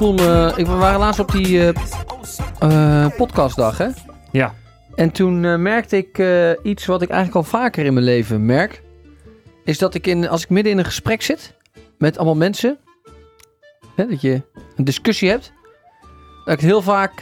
Voel 0.00 0.12
me... 0.14 0.52
Ik, 0.56 0.66
we 0.66 0.74
waren 0.74 0.98
laatst 0.98 1.20
op 1.20 1.32
die 1.32 1.60
eh, 1.60 1.68
eh, 2.58 3.12
podcastdag, 3.16 3.78
hè? 3.78 3.88
Ja. 4.32 4.54
En 4.94 5.10
toen 5.10 5.44
eh, 5.44 5.56
merkte 5.56 5.96
ik 5.96 6.22
iets 6.62 6.86
wat 6.86 7.02
ik 7.02 7.08
eigenlijk 7.08 7.46
al 7.46 7.60
vaker 7.60 7.84
in 7.84 7.92
mijn 7.92 8.04
leven 8.04 8.46
merk. 8.46 8.82
Is 9.64 9.78
dat 9.78 9.94
ik 9.94 10.06
in, 10.06 10.28
als 10.28 10.42
ik 10.42 10.48
midden 10.48 10.72
in 10.72 10.78
een 10.78 10.84
gesprek 10.84 11.22
zit 11.22 11.54
met 11.98 12.16
allemaal 12.16 12.36
mensen, 12.36 12.78
hè, 13.96 14.06
dat 14.06 14.20
je 14.20 14.42
een 14.76 14.84
discussie 14.84 15.28
hebt, 15.28 15.52
dat 16.44 16.54
ik 16.54 16.60
heel 16.60 16.82
vaak 16.82 17.18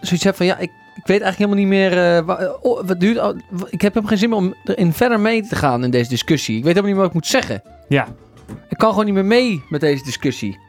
zoiets 0.00 0.24
heb 0.24 0.36
van 0.36 0.46
ja, 0.46 0.58
ik, 0.58 0.70
ik 0.96 1.06
weet 1.06 1.20
eigenlijk 1.20 1.36
helemaal 1.36 1.58
niet 1.58 1.90
meer 1.92 2.24
wa- 2.24 2.56
oh, 2.62 2.86
wat 2.86 3.00
duurt. 3.00 3.18
oh, 3.18 3.36
ik 3.70 3.80
heb 3.80 3.94
helemaal 3.94 4.08
geen 4.08 4.18
zin 4.18 4.28
meer 4.28 4.38
om 4.38 4.54
erin 4.64 4.92
verder 4.92 5.20
mee 5.20 5.46
te 5.46 5.56
gaan 5.56 5.84
in 5.84 5.90
deze 5.90 6.10
discussie. 6.10 6.56
Ik 6.56 6.64
weet 6.64 6.74
helemaal 6.74 6.90
niet 6.90 7.00
meer 7.00 7.08
wat 7.10 7.14
ik 7.14 7.20
moet 7.20 7.42
zeggen. 7.42 7.62
Ja. 7.88 8.08
Ik 8.68 8.78
kan 8.78 8.90
gewoon 8.90 9.04
niet 9.04 9.14
meer 9.14 9.24
mee 9.24 9.62
met 9.68 9.80
deze 9.80 10.04
discussie. 10.04 10.68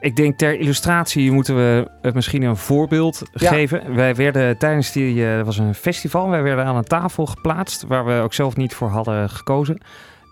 Ik 0.00 0.16
denk 0.16 0.38
ter 0.38 0.58
illustratie 0.60 1.32
moeten 1.32 1.56
we 1.56 1.90
het 2.02 2.14
misschien 2.14 2.42
een 2.42 2.56
voorbeeld 2.56 3.22
Ja. 3.32 3.48
geven. 3.48 3.94
Wij 3.94 4.14
werden 4.14 4.58
tijdens 4.58 4.92
die, 4.92 5.14
eh, 5.22 5.36
er 5.38 5.44
was 5.44 5.58
een 5.58 5.74
festival, 5.74 6.28
wij 6.28 6.42
werden 6.42 6.64
aan 6.64 6.76
een 6.76 6.84
tafel 6.84 7.26
geplaatst 7.26 7.84
waar 7.86 8.04
we 8.04 8.20
ook 8.20 8.34
zelf 8.34 8.56
niet 8.56 8.74
voor 8.74 8.88
hadden 8.88 9.30
gekozen. 9.30 9.78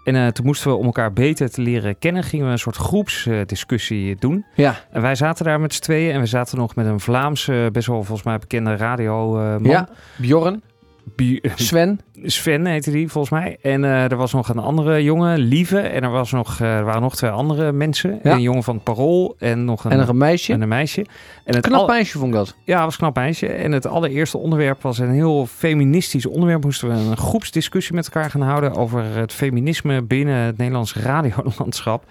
En 0.05 0.17
eh, 0.17 0.27
toen 0.27 0.47
moesten 0.47 0.71
we 0.71 0.77
om 0.77 0.85
elkaar 0.85 1.13
beter 1.13 1.51
te 1.51 1.61
leren 1.63 1.99
kennen, 1.99 2.23
gingen 2.23 2.47
we 2.47 2.53
een 2.53 2.59
soort 2.59 2.77
groepsdiscussie 2.77 4.17
doen. 4.19 4.45
Ja. 4.55 4.75
En 4.91 5.03
wij 5.03 5.15
zaten 5.15 5.45
daar 5.45 5.61
met 5.61 5.75
z'n 5.75 5.83
tweeën 5.83 6.13
en 6.15 6.21
we 6.21 6.27
zaten 6.27 6.59
nog 6.59 6.75
met 6.75 6.87
een 6.87 7.01
Vlaamse, 7.01 7.69
best 7.73 7.87
wel 7.87 7.97
volgens 8.05 8.23
mij 8.27 8.39
bekende 8.39 8.77
radioman. 8.77 9.65
Ja, 9.65 9.89
Bjorn, 10.17 10.63
Sven. 11.55 12.01
Sven 12.23 12.67
heette 12.67 12.91
die 12.91 13.09
volgens 13.09 13.33
mij. 13.33 13.57
En 13.63 13.85
eh, 13.85 14.11
er 14.11 14.17
was 14.17 14.33
nog 14.33 14.49
een 14.49 14.59
andere 14.59 15.03
jongen, 15.03 15.39
Lieve. 15.39 15.79
En 15.79 16.03
er, 16.03 16.11
was 16.11 16.33
nog, 16.33 16.61
eh, 16.61 16.77
er 16.77 16.85
waren 16.85 17.03
nog 17.03 17.17
twee 17.17 17.31
andere 17.31 17.73
mensen. 17.73 18.21
Ja. 18.23 18.33
Een 18.33 18.41
jongen 18.41 18.63
van 18.63 18.75
het 18.75 18.85
Parool 18.85 19.37
en 19.39 19.65
nog 19.65 19.85
een, 19.85 19.91
En 19.91 19.99
nog 19.99 20.09
een 20.09 20.17
meisje. 20.17 20.53
en 20.53 20.61
een 20.63 20.69
meisje. 20.69 21.07
En 21.45 21.55
het 21.55 21.67
Knap 21.67 21.89
meisje 21.89 22.19
vond 22.19 22.31
ik 22.31 22.39
dat. 22.39 22.57
Ja, 22.65 22.85
was 22.85 22.93
een 22.93 22.99
knap 22.99 23.15
meisje. 23.15 23.47
En 23.47 23.73
het 23.73 23.87
allereerste 23.87 24.39
onderwerp 24.39 24.83
was 24.83 24.99
een 24.99 25.11
heel 25.11 25.47
feministisch 25.47 26.27
onderwerp. 26.27 26.65
Moesten 26.65 26.89
we 26.89 26.95
een 26.95 27.17
groepsdiscussie 27.17 27.95
met 27.95 28.05
elkaar 28.05 28.31
gaan 28.31 28.41
houden 28.41 28.75
over 28.75 29.05
het 29.05 29.33
feminisme 29.33 30.03
binnen 30.03 30.37
het 30.37 30.57
Nederlandse 30.57 31.01
radiolandschap. 31.01 32.05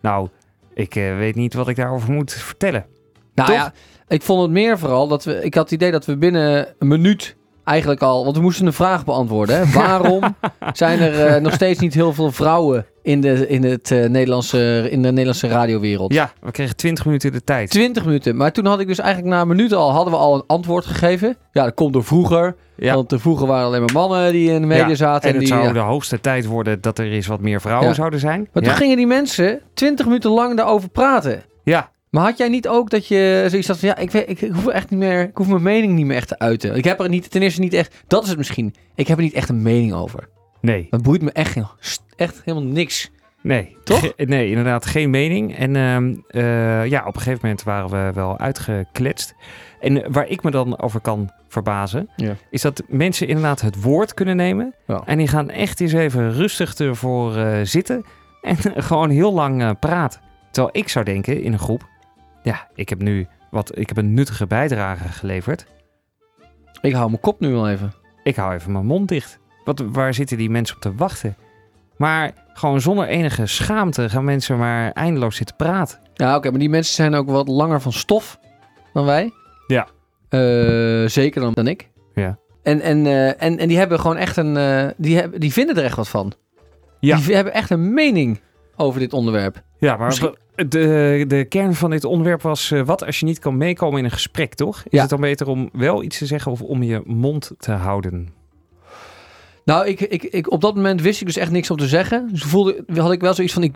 Nou, 0.00 0.28
ik 0.74 0.96
eh, 0.96 1.16
weet 1.16 1.34
niet 1.34 1.54
wat 1.54 1.68
ik 1.68 1.76
daarover 1.76 2.12
moet 2.12 2.32
vertellen. 2.32 2.86
Nou 3.34 3.48
Toch? 3.48 3.58
ja, 3.58 3.72
ik 4.08 4.22
vond 4.22 4.42
het 4.42 4.50
meer 4.50 4.78
vooral 4.78 5.08
dat 5.08 5.24
we. 5.24 5.44
Ik 5.44 5.54
had 5.54 5.62
het 5.62 5.72
idee 5.72 5.90
dat 5.90 6.06
we 6.06 6.16
binnen 6.16 6.74
een 6.78 6.88
minuut 6.88 7.36
eigenlijk 7.64 8.02
al. 8.02 8.24
Want 8.24 8.36
we 8.36 8.42
moesten 8.42 8.66
een 8.66 8.72
vraag 8.72 9.04
beantwoorden. 9.04 9.56
Hè? 9.56 9.72
Waarom 9.72 10.22
zijn 10.72 11.00
er 11.00 11.26
eh, 11.26 11.40
nog 11.40 11.52
steeds 11.52 11.80
niet 11.80 11.94
heel 11.94 12.12
veel 12.12 12.32
vrouwen 12.32 12.86
in 13.02 13.20
de, 13.20 13.48
in 13.48 13.64
het, 13.64 13.90
eh, 13.90 14.08
Nederlandse, 14.08 14.88
in 14.90 15.02
de 15.02 15.08
Nederlandse 15.08 15.48
radiowereld? 15.48 16.12
Ja, 16.12 16.32
we 16.40 16.50
kregen 16.50 16.76
20 16.76 17.04
minuten 17.04 17.32
de 17.32 17.44
tijd. 17.44 17.70
20 17.70 18.04
minuten. 18.04 18.36
Maar 18.36 18.52
toen 18.52 18.66
had 18.66 18.80
ik 18.80 18.86
dus 18.86 18.98
eigenlijk 18.98 19.34
na 19.34 19.40
een 19.40 19.48
minuut 19.48 19.72
al, 19.72 19.90
hadden 19.92 20.12
we 20.12 20.18
al 20.18 20.34
een 20.34 20.44
antwoord 20.46 20.86
gegeven. 20.86 21.36
Ja, 21.52 21.64
dat 21.64 21.74
komt 21.74 21.92
door 21.92 22.04
vroeger. 22.04 22.56
Ja. 22.76 22.94
Want 22.94 23.12
er 23.12 23.20
vroeger 23.20 23.46
waren 23.46 23.66
alleen 23.66 23.80
maar 23.80 23.92
mannen 23.92 24.32
die 24.32 24.50
in 24.50 24.60
de 24.60 24.66
media 24.66 24.88
Ja, 24.88 24.94
zaten. 24.94 25.28
En 25.28 25.34
het 25.34 25.44
die, 25.44 25.48
zou 25.48 25.62
ja. 25.66 25.72
de 25.72 25.78
hoogste 25.78 26.20
tijd 26.20 26.46
worden 26.46 26.80
dat 26.80 26.98
er 26.98 27.12
eens 27.12 27.26
wat 27.26 27.40
meer 27.40 27.60
vrouwen 27.60 27.94
zouden 27.94 28.20
zijn. 28.20 28.48
Maar 28.52 28.62
toen 28.62 28.72
gingen 28.72 28.96
die 28.96 29.06
mensen 29.06 29.60
20 29.74 30.06
minuten 30.06 30.30
lang 30.30 30.56
daarover 30.56 30.88
praten. 30.88 31.42
ja, 31.62 31.90
Maar 32.14 32.24
had 32.24 32.38
jij 32.38 32.48
niet 32.48 32.68
ook 32.68 32.90
dat 32.90 33.06
je 33.06 33.44
zoiets 33.48 33.68
had 33.68 33.78
van... 33.78 33.88
Ja, 33.88 33.96
ik, 33.96 34.10
weet, 34.10 34.28
ik, 34.28 34.40
ik 34.40 34.52
hoef 34.52 34.66
echt 34.66 34.90
niet 34.90 34.98
meer... 35.00 35.22
Ik 35.22 35.36
hoef 35.36 35.48
mijn 35.48 35.62
mening 35.62 35.92
niet 35.92 36.06
meer 36.06 36.16
echt 36.16 36.28
te 36.28 36.38
uiten. 36.38 36.74
Ik 36.76 36.84
heb 36.84 37.00
er 37.00 37.08
niet, 37.08 37.30
ten 37.30 37.42
eerste 37.42 37.60
niet 37.60 37.72
echt... 37.72 38.02
Dat 38.06 38.22
is 38.22 38.28
het 38.28 38.38
misschien. 38.38 38.74
Ik 38.94 39.08
heb 39.08 39.16
er 39.16 39.22
niet 39.22 39.32
echt 39.32 39.48
een 39.48 39.62
mening 39.62 39.92
over. 39.92 40.28
nee. 40.60 40.86
Dat 40.90 41.02
boeit 41.02 41.22
me 41.22 41.32
echt, 41.32 41.52
geen- 41.52 41.66
echt 42.16 42.42
helemaal 42.44 42.68
niks. 42.68 43.10
Nee, 43.42 43.76
Toch? 43.84 44.00
Ge- 44.00 44.14
nee, 44.16 44.48
inderdaad, 44.48 44.86
geen 44.86 45.10
mening. 45.10 45.56
En 45.56 45.76
ehm, 45.76 46.14
eh, 46.28 46.86
ja, 46.86 47.00
op 47.06 47.14
een 47.14 47.20
gegeven 47.20 47.40
moment 47.42 47.62
waren 47.62 47.90
we 47.90 48.12
wel 48.14 48.38
uitgekletst. 48.38 49.34
En 49.80 50.12
waar 50.12 50.28
ik 50.28 50.42
me 50.42 50.50
dan 50.50 50.78
over 50.80 51.00
kan 51.00 51.30
verbazen, 51.48 52.08
Ja. 52.16 52.36
is 52.50 52.62
dat 52.62 52.82
mensen 52.88 53.26
inderdaad 53.28 53.60
het 53.60 53.82
woord 53.82 54.14
kunnen 54.14 54.36
nemen. 54.36 54.74
Ja. 54.86 55.02
En 55.06 55.18
die 55.18 55.28
gaan 55.28 55.50
echt 55.50 55.80
eens 55.80 55.92
even 55.92 56.32
rustig 56.32 56.74
ervoor 56.74 57.36
eh, 57.36 57.58
zitten 57.62 58.04
en 58.42 58.56
gewoon 58.82 59.10
heel 59.10 59.32
lang 59.32 59.62
eh, 59.62 59.70
praten. 59.80 60.20
Terwijl 60.50 60.76
ik 60.76 60.88
zou 60.88 61.04
denken 61.04 61.42
in 61.42 61.52
een 61.52 61.58
groep, 61.58 61.88
ja, 62.44 62.68
ik 62.74 62.88
heb 62.88 63.02
nu 63.02 63.26
wat, 63.50 63.78
ik 63.78 63.88
heb 63.88 63.96
een 63.96 64.14
nuttige 64.14 64.46
bijdrage 64.46 65.08
geleverd. 65.08 65.66
Ik 66.80 66.92
hou 66.92 67.08
mijn 67.08 67.20
kop 67.20 67.40
nu 67.40 67.52
wel 67.52 67.68
even. 67.68 67.92
Ik 68.22 68.36
hou 68.36 68.54
even 68.54 68.72
mijn 68.72 68.86
mond 68.86 69.08
dicht. 69.08 69.38
Wat, 69.64 69.84
waar 69.92 70.14
zitten 70.14 70.36
die 70.36 70.50
mensen 70.50 70.76
op 70.76 70.82
te 70.82 70.94
wachten? 70.94 71.36
Maar 71.96 72.32
gewoon 72.52 72.80
zonder 72.80 73.06
enige 73.06 73.46
schaamte 73.46 74.08
gaan 74.08 74.24
mensen 74.24 74.58
maar 74.58 74.92
eindeloos 74.92 75.36
zitten 75.36 75.56
praten. 75.56 75.98
Ja, 76.14 76.36
oké. 76.36 76.50
maar 76.50 76.58
die 76.58 76.68
mensen 76.68 76.94
zijn 76.94 77.14
ook 77.14 77.30
wat 77.30 77.48
langer 77.48 77.80
van 77.80 77.92
stof 77.92 78.38
dan 78.92 79.04
wij. 79.04 79.32
Ja. 79.66 79.86
Eh, 80.28 81.08
zeker 81.08 81.40
dan, 81.40 81.52
dan 81.52 81.66
ik. 81.66 81.90
Ja. 82.14 82.38
En, 82.62 82.80
en, 82.80 83.06
eh, 83.06 83.42
en, 83.42 83.58
en 83.58 83.68
die 83.68 83.78
hebben 83.78 84.00
gewoon 84.00 84.16
echt 84.16 84.36
een... 84.36 84.56
eh, 84.56 84.86
die, 84.96 85.16
hebben, 85.16 85.40
die 85.40 85.52
vinden 85.52 85.76
er 85.76 85.84
echt 85.84 85.96
wat 85.96 86.08
van. 86.08 86.32
Ja. 87.00 87.16
Die 87.16 87.34
hebben 87.34 87.52
echt 87.52 87.70
een 87.70 87.94
mening 87.94 88.40
over 88.76 89.00
dit 89.00 89.12
onderwerp. 89.12 89.62
Ja, 89.78 89.96
maar 89.96 90.06
Misschien- 90.06 90.36
de, 90.54 91.24
de 91.28 91.44
kern 91.44 91.74
van 91.74 91.90
dit 91.90 92.04
onderwerp 92.04 92.42
was... 92.42 92.70
eh, 92.70 92.82
wat 92.82 93.04
als 93.04 93.18
je 93.18 93.24
niet 93.26 93.38
kan 93.38 93.56
meekomen 93.56 93.98
in 93.98 94.04
een 94.04 94.10
gesprek, 94.10 94.54
toch? 94.54 94.76
Is 94.78 94.84
Ja. 94.90 95.00
het 95.00 95.10
dan 95.10 95.20
beter 95.20 95.46
om 95.48 95.68
wel 95.72 96.02
iets 96.02 96.18
te 96.18 96.26
zeggen 96.26 96.52
of 96.52 96.60
om 96.60 96.82
je 96.82 97.02
mond 97.04 97.50
te 97.58 97.72
houden? 97.72 98.28
Nou, 99.64 99.86
ik, 99.86 100.00
ik, 100.00 100.22
ik, 100.22 100.50
op 100.50 100.60
dat 100.60 100.74
moment 100.74 101.00
wist 101.00 101.20
ik 101.20 101.26
dus 101.26 101.36
echt 101.36 101.50
niks 101.50 101.70
om 101.70 101.76
te 101.76 101.88
zeggen. 101.88 102.28
Dus 102.30 102.42
voelde, 102.42 102.84
had 102.96 103.12
ik 103.12 103.20
wel 103.20 103.34
zoiets 103.34 103.52
van... 103.54 103.62
Ik, 103.62 103.74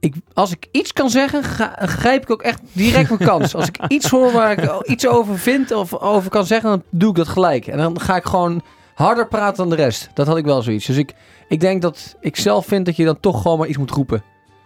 ik, 0.00 0.14
als 0.32 0.50
ik 0.52 0.68
iets 0.72 0.92
kan 0.92 1.10
zeggen, 1.10 1.42
ga- 1.44 1.76
grijp 1.80 2.22
ik 2.22 2.30
ook 2.30 2.42
echt 2.42 2.60
direct 2.72 3.08
mijn 3.08 3.30
kans. 3.30 3.54
Als 3.54 3.66
ik 3.68 3.78
iets 3.88 4.10
hoor 4.10 4.32
waar 4.32 4.52
ik 4.52 4.86
iets 4.86 5.06
over 5.06 5.38
vind 5.38 5.70
of 5.72 5.94
over 5.94 6.30
kan 6.30 6.46
zeggen, 6.46 6.70
dan 6.70 6.82
doe 6.90 7.10
ik 7.10 7.16
dat 7.16 7.28
gelijk. 7.28 7.66
En 7.66 7.78
dan 7.78 8.00
ga 8.00 8.16
ik 8.16 8.24
gewoon 8.24 8.62
harder 8.94 9.28
praten 9.28 9.56
dan 9.56 9.70
de 9.76 9.82
rest. 9.82 10.10
Dat 10.14 10.26
had 10.26 10.36
ik 10.36 10.44
wel 10.44 10.62
zoiets. 10.62 10.86
Dus 10.86 10.96
ik, 10.96 11.14
ik 11.48 11.60
denk 11.60 11.82
dat 11.82 12.16
ik 12.20 12.36
zelf 12.36 12.66
vind 12.66 12.86
dat 12.86 12.96
je 12.96 13.04
dan 13.04 13.20
toch 13.20 13.42
gewoon 13.42 13.58
maar 13.58 13.68
iets 13.68 13.78
moet 13.78 13.90
roepen. 13.90 14.22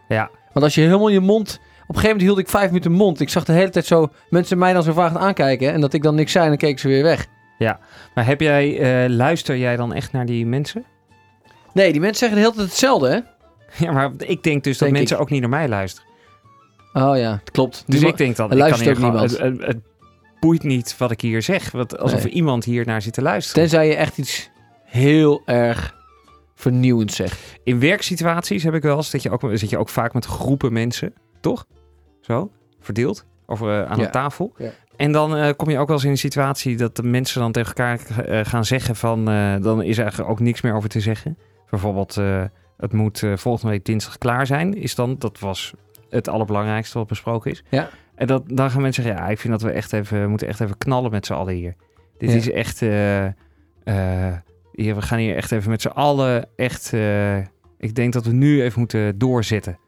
Ja. 0.09 0.30
Want 0.57 0.69
als 0.69 0.75
je 0.75 0.81
helemaal 0.81 1.09
je 1.09 1.21
mond... 1.21 1.49
Op 1.49 1.95
een 1.95 2.01
gegeven 2.01 2.03
moment 2.09 2.21
hield 2.23 2.38
ik 2.38 2.49
vijf 2.49 2.66
minuten 2.66 2.92
mond. 2.92 3.21
Ik 3.21 3.29
zag 3.29 3.45
de 3.45 3.53
hele 3.53 3.71
tijd 3.71 3.87
zo 3.87 4.09
mensen 4.31 4.59
mij 4.59 4.73
dan 4.73 4.83
zo 4.83 4.92
vaak 4.92 5.16
aankijken. 5.16 5.73
En 5.73 5.81
dat 5.81 5.92
ik 5.92 6.03
dan 6.03 6.14
niks 6.14 6.33
zei 6.33 6.45
en 6.45 6.51
dan 6.51 6.59
keek 6.59 6.71
ik 6.71 6.79
ze 6.79 6.88
weer 6.88 7.03
weg. 7.03 7.27
Maar 8.14 8.27
heb 8.27 8.40
jij, 8.40 8.79
eh, 8.79 9.11
luister 9.11 9.57
jij 9.57 9.77
dan 9.77 9.92
echt 9.92 10.12
naar 10.12 10.27
die 10.27 10.47
mensen? 10.47 10.85
Nee, 11.73 11.92
die 11.92 12.01
mensen 12.01 12.19
zeggen 12.19 12.37
de 12.38 12.42
hele 12.45 12.57
tijd 12.57 12.69
hetzelfde, 12.69 13.09
hè? 13.09 13.19
Ja, 13.87 13.92
maar 13.92 14.11
ik 14.19 14.42
denk 14.42 14.64
dus 14.64 14.79
dat 14.79 14.88
Denk 14.88 14.99
mensen 14.99 15.16
ik. 15.16 15.23
ook 15.23 15.31
niet 15.31 15.40
naar 15.40 15.51
mij 15.51 15.69
luisteren. 15.69 16.11
Oh 16.92 17.16
ja, 17.16 17.31
het 17.40 17.51
klopt. 17.51 17.85
Dus 17.87 18.01
Die 18.01 18.09
ik 18.09 18.16
denk 18.16 18.37
dan, 18.37 18.53
ik 18.53 18.59
kan 18.59 18.81
hier 18.81 18.97
gewoon, 18.97 19.16
het, 19.16 19.38
het, 19.38 19.62
het 19.62 19.79
boeit 20.40 20.62
niet 20.62 20.97
wat 20.99 21.11
ik 21.11 21.21
hier 21.21 21.42
zeg. 21.42 21.71
Want 21.71 21.99
alsof 21.99 22.23
Nee. 22.25 22.33
iemand 22.33 22.64
hier 22.64 22.87
naar 22.87 23.03
zit 23.03 23.12
te 23.12 23.23
luisteren. 23.23 23.62
Tenzij 23.62 23.88
je 23.88 23.95
echt 23.95 24.19
iets 24.19 24.51
heel 24.85 25.42
erg 25.45 25.95
vernieuwends 26.57 27.16
zegt. 27.16 27.59
In 27.64 27.81
werksituaties 27.81 28.62
heb 28.62 28.75
ik 28.75 28.83
wel 28.83 28.97
eens 28.97 29.11
dat 29.11 29.23
je 29.23 29.31
ook, 29.31 29.51
zit 29.53 29.71
je 29.71 29.79
ook 29.79 29.88
vaak 29.88 30.14
met 30.14 30.25
groepen 30.25 30.73
mensen, 30.73 31.14
toch? 31.40 31.66
Zo, 32.21 32.51
verdeeld 32.81 33.25
over, 33.47 33.83
eh, 33.83 33.90
aan 33.90 33.99
Ja. 33.99 34.05
een 34.05 34.11
tafel. 34.11 34.53
Ja. 34.57 34.71
En 34.97 35.12
dan 35.12 35.37
eh, 35.37 35.51
kom 35.57 35.71
je 35.71 35.79
ook 35.79 35.87
wel 35.87 35.97
eens 35.97 36.05
in 36.05 36.11
een 36.11 36.19
situatie 36.19 36.77
dat 36.77 36.97
de 36.97 37.03
mensen 37.03 37.40
dan 37.40 37.53
tegen 37.53 37.69
elkaar 37.75 38.25
eh, 38.25 38.45
gaan 38.45 38.64
zeggen 38.64 38.97
van... 38.97 39.25
dan 39.62 39.83
is 39.83 39.97
er 39.97 40.03
eigenlijk 40.03 40.31
ook 40.31 40.40
niks 40.40 40.61
meer 40.61 40.75
over 40.75 40.88
te 40.88 41.01
zeggen. 41.01 41.38
Bijvoorbeeld, 41.71 42.14
het 42.77 42.92
moet 42.92 43.23
volgende 43.35 43.73
week 43.73 43.85
dinsdag 43.85 44.19
klaar 44.19 44.47
zijn. 44.47 44.75
Is 44.75 44.95
dan, 44.95 45.16
dat 45.19 45.38
was 45.38 45.73
het 46.11 46.29
allerbelangrijkste 46.29 46.99
wat 46.99 47.07
besproken 47.07 47.51
is. 47.51 47.62
Ja. 47.71 47.88
En 48.14 48.27
dat, 48.27 48.42
dan 48.47 48.71
gaan 48.71 48.83
mensen 48.83 49.03
zeggen, 49.03 49.23
ja, 49.23 49.29
ik 49.29 49.38
vind 49.38 49.53
dat 49.53 49.62
we 49.62 49.71
echt 49.71 49.92
even, 49.92 50.29
moeten 50.31 50.49
echt 50.49 50.61
even 50.61 50.79
knallen 50.79 51.11
met 51.11 51.27
z'n 51.27 51.33
allen 51.33 51.55
hier. 51.55 51.75
Dit 52.19 52.31
Ja. 52.31 52.37
is 52.37 52.51
echt... 52.51 52.81
hier, 54.76 54.94
we 54.94 55.02
gaan 55.02 55.18
hier 55.18 55.36
echt 55.36 55.52
even 55.52 55.70
met 55.70 55.82
z'n 55.82 55.88
allen 55.88 56.48
echt... 56.56 56.92
eh, 56.92 57.38
ik 57.78 57.94
denk 57.94 58.12
dat 58.12 58.24
we 58.24 58.32
nu 58.32 58.62
even 58.62 58.78
moeten 58.78 59.18
doorzetten. 59.18 59.78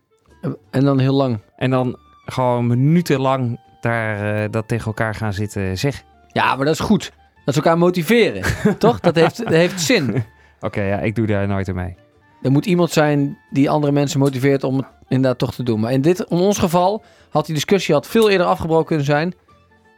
En 0.70 0.84
dan 0.84 0.98
heel 0.98 1.14
lang. 1.14 1.38
En 1.56 1.70
dan 1.70 1.98
gewoon 2.24 2.66
minutenlang 2.66 3.60
daar 3.80 4.42
eh, 4.42 4.50
dat 4.50 4.68
tegen 4.68 4.86
elkaar 4.86 5.14
gaan 5.14 5.32
zitten 5.32 5.78
zeggen. 5.78 6.04
Ja, 6.28 6.56
maar 6.56 6.64
dat 6.64 6.74
is 6.74 6.80
goed. 6.80 7.12
Dat 7.44 7.54
ze 7.54 7.60
elkaar 7.60 7.78
motiveren. 7.78 8.42
toch? 8.78 9.00
Dat 9.00 9.14
heeft, 9.14 9.36
dat 9.36 9.48
heeft 9.48 9.80
zin. 9.80 10.24
Oké, 10.60 10.82
ja, 10.82 10.98
ik 10.98 11.14
doe 11.14 11.26
daar 11.26 11.48
nooit 11.48 11.68
aan 11.68 11.74
mee. 11.74 11.96
Er 12.42 12.50
moet 12.50 12.66
iemand 12.66 12.90
zijn 12.90 13.38
die 13.50 13.70
andere 13.70 13.92
mensen 13.92 14.20
motiveert 14.20 14.64
om 14.64 14.76
het 14.76 14.86
inderdaad 15.08 15.38
toch 15.38 15.54
te 15.54 15.62
doen. 15.62 15.80
Maar 15.80 15.92
in, 15.92 16.00
dit, 16.00 16.20
in 16.20 16.36
ons 16.36 16.58
geval 16.58 17.02
had 17.28 17.46
die 17.46 17.54
discussie 17.54 17.94
had 17.94 18.06
veel 18.06 18.30
eerder 18.30 18.46
afgebroken 18.46 18.86
kunnen 18.86 19.04
zijn. 19.06 19.34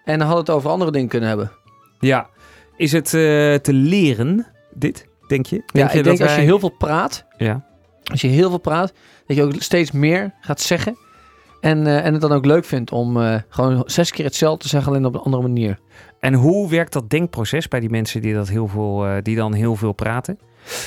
En 0.05 0.19
dan 0.19 0.29
had 0.29 0.37
het 0.37 0.51
over 0.51 0.71
andere 0.71 0.91
dingen 0.91 1.09
kunnen 1.09 1.29
hebben. 1.29 1.53
Ja, 1.99 2.29
is 2.77 2.93
het 2.93 3.07
eh, 3.07 3.55
te 3.55 3.73
leren, 3.73 4.47
dit, 4.81 5.07
denk 5.29 5.47
je? 5.47 5.63
Ja, 5.67 5.89
ik 5.89 5.95
dat 5.95 6.05
denk 6.05 6.21
als 6.21 6.35
je 6.35 6.41
heel 6.41 6.59
veel 6.59 6.77
praat, 6.79 7.25
Ja, 7.37 7.65
als 8.05 8.21
je 8.21 8.29
heel 8.29 8.49
veel 8.49 8.59
praat, 8.59 8.93
dat 9.27 9.37
je 9.37 9.43
ook 9.43 9.53
steeds 9.59 9.91
meer 9.91 10.35
gaat 10.41 10.61
zeggen. 10.61 10.97
En, 11.61 11.87
eh, 11.87 12.05
en 12.05 12.13
het 12.13 12.23
dan 12.23 12.33
ook 12.33 12.45
leuk 12.45 12.65
vindt 12.65 12.93
om 12.93 13.23
eh, 13.23 13.37
gewoon 13.49 13.83
zes 13.87 14.11
keer 14.11 14.25
hetzelfde 14.25 14.63
te 14.63 14.69
zeggen, 14.69 14.93
alleen 14.93 15.05
op 15.05 15.15
een 15.15 15.21
andere 15.21 15.43
manier. 15.43 15.79
En 16.21 16.35
hoe 16.35 16.71
werkt 16.71 16.93
dat 16.93 17.11
denkproces 17.11 17.69
bij 17.69 17.81
die 17.81 17.91
mensen 17.91 18.23
die, 18.23 18.35
dat 18.35 18.49
heel 18.49 18.67
veel, 18.69 19.07
eh, 19.07 19.17
die 19.23 19.37
dan 19.37 19.53
heel 19.53 19.77
veel 19.77 19.93
praten? 19.93 20.39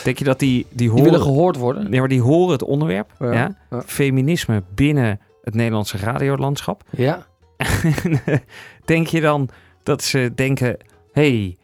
Denk 0.03 0.17
je 0.17 0.23
dat 0.23 0.39
die, 0.39 0.65
die 0.69 0.77
Die 0.77 0.89
horen... 0.89 1.03
willen 1.03 1.21
gehoord 1.21 1.58
worden. 1.58 1.89
Nee, 1.89 1.99
maar 1.99 2.10
die 2.10 2.21
horen 2.21 2.51
het 2.51 2.63
onderwerp. 2.63 3.12
Ja, 3.19 3.32
Ja, 3.32 3.58
ja. 3.69 3.82
Feminisme 3.86 4.63
binnen 4.75 5.19
het 5.43 5.53
Nederlandse 5.53 5.97
radiolandschap. 5.97 6.84
Ja. 6.89 7.25
denk 8.86 9.08
je 9.08 9.21
dan 9.21 9.49
dat 9.84 10.03
ze 10.03 10.32
denken: 10.36 10.77
hey, 11.12 11.58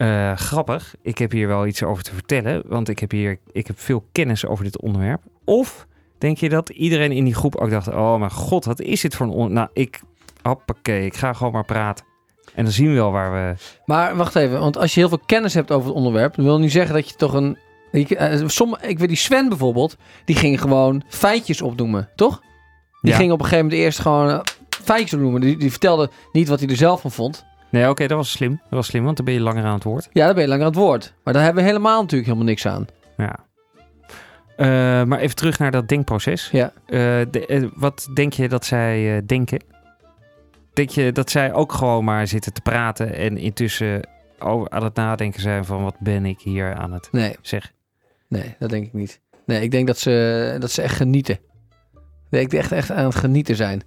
eh, 0.00 0.36
grappig, 0.36 0.94
ik 1.02 1.18
heb 1.18 1.30
hier 1.30 1.48
wel 1.48 1.66
iets 1.66 1.82
over 1.82 2.02
te 2.02 2.14
vertellen, 2.14 2.62
want 2.66 2.88
ik 2.88 2.98
heb 2.98 3.10
hier 3.10 3.38
ik 3.52 3.66
heb 3.66 3.80
veel 3.80 4.04
kennis 4.12 4.46
over 4.46 4.64
dit 4.64 4.80
onderwerp? 4.80 5.22
Of 5.44 5.86
denk 6.18 6.38
je 6.38 6.48
dat 6.48 6.68
iedereen 6.68 7.12
in 7.12 7.24
die 7.24 7.34
groep 7.34 7.56
ook 7.56 7.70
dacht: 7.70 7.88
oh 7.88 8.16
mijn 8.18 8.30
god, 8.30 8.64
wat 8.64 8.80
is 8.80 9.00
dit 9.00 9.14
voor 9.14 9.26
een 9.26 9.32
on... 9.32 9.52
Nou, 9.52 9.68
ik, 9.72 10.00
hoppakee, 10.42 11.04
ik 11.04 11.16
ga 11.16 11.32
gewoon 11.32 11.52
maar 11.52 11.64
praten. 11.64 12.04
En 12.54 12.64
dan 12.64 12.72
zien 12.72 12.88
we 12.88 12.94
wel 12.94 13.10
waar 13.12 13.32
we. 13.32 13.54
Maar 13.84 14.16
wacht 14.16 14.34
even, 14.36 14.60
want 14.60 14.76
als 14.76 14.94
je 14.94 15.00
heel 15.00 15.08
veel 15.08 15.20
kennis 15.26 15.54
hebt 15.54 15.70
over 15.70 15.86
het 15.88 15.96
onderwerp, 15.96 16.34
dan 16.34 16.44
wil 16.44 16.58
niet 16.58 16.72
zeggen 16.72 16.94
dat 16.94 17.08
je 17.08 17.14
toch 17.16 17.32
een. 17.32 17.58
Ik, 17.92 18.10
eh, 18.10 18.40
ik 18.80 18.98
weet 18.98 19.08
die 19.08 19.16
Sven 19.16 19.48
bijvoorbeeld, 19.48 19.96
die 20.24 20.36
ging 20.36 20.60
gewoon 20.60 21.02
feitjes 21.08 21.62
opnoemen, 21.62 22.08
toch? 22.16 22.40
Die 23.00 23.10
Ja. 23.10 23.16
ging 23.16 23.32
op 23.32 23.38
een 23.38 23.44
gegeven 23.44 23.64
moment 23.64 23.82
eerst 23.82 23.98
gewoon 23.98 24.28
eh, 24.30 24.40
feitjes 24.70 25.12
opnoemen. 25.14 25.40
Die, 25.40 25.56
die 25.56 25.70
vertelde 25.70 26.10
niet 26.32 26.48
wat 26.48 26.60
hij 26.60 26.68
er 26.68 26.76
zelf 26.76 27.00
van 27.00 27.10
vond. 27.10 27.44
Nee, 27.70 27.88
oké, 27.88 28.06
dat 28.06 28.16
was 28.16 28.30
slim. 28.30 28.50
Dat 28.50 28.70
was 28.70 28.86
slim, 28.86 29.04
want 29.04 29.16
dan 29.16 29.24
ben 29.24 29.34
je 29.34 29.40
langer 29.40 29.64
aan 29.64 29.74
het 29.74 29.84
woord. 29.84 30.08
Ja, 30.12 30.24
dan 30.26 30.34
ben 30.34 30.42
je 30.42 30.48
langer 30.48 30.64
aan 30.64 30.70
het 30.70 30.80
woord. 30.80 31.14
Maar 31.24 31.34
daar 31.34 31.42
hebben 31.42 31.62
we 31.62 31.68
helemaal 31.68 32.00
natuurlijk 32.00 32.24
helemaal 32.28 32.48
niks 32.48 32.66
aan. 32.66 32.86
Ja. 33.16 33.38
Eh, 34.56 34.66
maar 35.04 35.18
even 35.18 35.36
terug 35.36 35.58
naar 35.58 35.70
dat 35.70 35.88
denkproces. 35.88 36.48
Ja. 36.52 36.72
Eh, 36.86 36.98
de- 37.30 37.46
eh, 37.46 37.64
wat 37.74 38.08
denk 38.14 38.32
je 38.32 38.48
dat 38.48 38.64
zij 38.64 39.22
denken? 39.26 39.62
Denk 40.72 40.88
je 40.90 41.12
dat 41.12 41.30
zij 41.30 41.52
ook 41.52 41.72
gewoon 41.72 42.04
maar 42.04 42.26
zitten 42.26 42.52
te 42.52 42.60
praten 42.60 43.14
en 43.14 43.36
intussen 43.36 44.08
over, 44.38 44.70
aan 44.70 44.84
het 44.84 44.94
nadenken 44.94 45.40
zijn 45.40 45.64
van 45.64 45.82
wat 45.82 45.96
ben 45.98 46.26
ik 46.26 46.40
hier 46.40 46.74
aan 46.74 46.92
het 46.92 47.08
Nee, 47.12 47.36
zeggen? 47.42 47.72
nee, 48.28 48.54
dat 48.58 48.70
denk 48.70 48.86
ik 48.86 48.92
niet. 48.92 49.20
Nee, 49.46 49.62
ik 49.62 49.70
denk 49.70 49.86
dat 49.86 49.98
ze, 49.98 50.56
dat 50.58 50.70
ze 50.70 50.82
echt 50.82 50.96
genieten. 50.96 51.38
Nee, 52.30 52.42
ik 52.42 52.50
denk 52.50 52.62
echt, 52.62 52.72
echt 52.72 52.90
aan 52.90 53.04
het 53.04 53.14
genieten 53.14 53.56
zijn. 53.56 53.82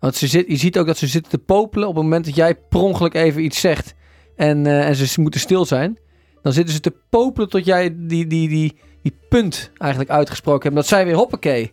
Want 0.00 0.14
ze 0.14 0.26
zit, 0.26 0.44
je 0.48 0.56
ziet 0.56 0.78
ook 0.78 0.86
dat 0.86 0.98
ze 0.98 1.06
zitten 1.06 1.30
te 1.30 1.38
popelen 1.38 1.88
op 1.88 1.94
het 1.94 2.02
moment 2.02 2.24
dat 2.24 2.34
jij 2.34 2.54
per 2.54 2.80
ongeluk 2.80 3.14
even 3.14 3.44
iets 3.44 3.60
zegt. 3.60 3.94
En, 4.36 4.66
eh, 4.66 4.86
en 4.86 4.94
ze 4.94 5.20
moeten 5.20 5.40
stil 5.40 5.64
zijn. 5.64 5.98
Dan 6.42 6.52
zitten 6.52 6.74
ze 6.74 6.80
te 6.80 6.94
popelen 7.10 7.48
tot 7.48 7.64
jij 7.64 7.94
die, 7.96 8.26
die, 8.26 8.48
die, 8.48 8.78
die 9.02 9.16
punt 9.28 9.70
eigenlijk 9.76 10.10
uitgesproken 10.10 10.62
hebt. 10.62 10.74
Dat 10.74 10.86
zij 10.86 11.04
weer 11.04 11.14
hoppakee. 11.14 11.72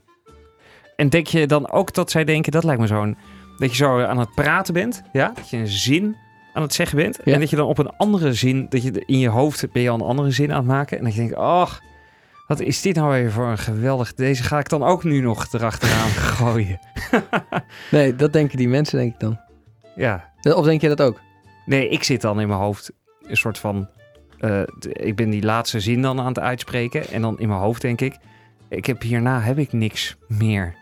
En 0.95 1.09
denk 1.09 1.27
je 1.27 1.47
dan 1.47 1.71
ook 1.71 1.93
dat 1.93 2.11
zij 2.11 2.23
denken, 2.23 2.51
dat 2.51 2.63
lijkt 2.63 2.81
me 2.81 2.87
zo'n, 2.87 3.17
dat 3.57 3.69
je 3.69 3.75
zo 3.75 4.01
aan 4.01 4.19
het 4.19 4.35
praten 4.35 4.73
bent, 4.73 5.01
ja? 5.11 5.31
Dat 5.35 5.49
je 5.49 5.57
een 5.57 5.67
zin 5.67 6.15
aan 6.53 6.61
het 6.61 6.73
zeggen 6.73 6.97
bent. 6.97 7.19
Ja. 7.23 7.33
En 7.33 7.39
dat 7.39 7.49
je 7.49 7.55
dan 7.55 7.67
op 7.67 7.77
een 7.77 7.89
andere 7.97 8.33
zin, 8.33 8.65
dat 8.69 8.83
je 8.83 9.03
in 9.05 9.19
je 9.19 9.29
hoofd 9.29 9.71
ben 9.71 9.81
je 9.81 9.89
al 9.89 9.95
een 9.95 10.01
andere 10.01 10.31
zin 10.31 10.51
aan 10.51 10.57
het 10.57 10.67
maken. 10.67 10.97
En 10.97 11.03
dat 11.03 11.13
je 11.13 11.19
denkt, 11.19 11.35
ach, 11.35 11.81
wat 12.47 12.59
is 12.59 12.81
dit 12.81 12.95
nou 12.95 13.09
weer 13.09 13.31
voor 13.31 13.47
een 13.47 13.57
geweldig, 13.57 14.13
deze 14.13 14.43
ga 14.43 14.59
ik 14.59 14.69
dan 14.69 14.83
ook 14.83 15.03
nu 15.03 15.19
nog 15.21 15.47
erachteraan 15.53 16.09
gooien. 16.35 16.79
Nee, 17.91 18.15
dat 18.15 18.33
denken 18.33 18.57
die 18.57 18.67
mensen, 18.67 18.97
denk 18.97 19.13
ik 19.13 19.19
dan. 19.19 19.39
Ja, 19.95 20.31
Of 20.41 20.65
denk 20.65 20.81
je 20.81 20.87
dat 20.87 21.01
ook? 21.01 21.19
Nee, 21.65 21.89
ik 21.89 22.03
zit 22.03 22.21
dan 22.21 22.39
in 22.41 22.47
mijn 22.47 22.59
hoofd 22.59 22.91
een 23.27 23.37
soort 23.37 23.57
van. 23.57 23.87
eh, 24.39 24.61
ik 24.81 25.15
ben 25.15 25.29
die 25.29 25.43
laatste 25.43 25.79
zin 25.79 26.01
dan 26.01 26.19
aan 26.19 26.25
het 26.27 26.39
uitspreken. 26.39 27.07
En 27.07 27.21
dan 27.21 27.39
in 27.39 27.47
mijn 27.47 27.59
hoofd 27.59 27.81
denk 27.81 28.01
ik. 28.01 28.17
Ik 28.69 28.85
heb 28.85 29.01
hierna 29.01 29.41
heb 29.41 29.57
ik 29.57 29.73
niks 29.73 30.15
meer. 30.27 30.75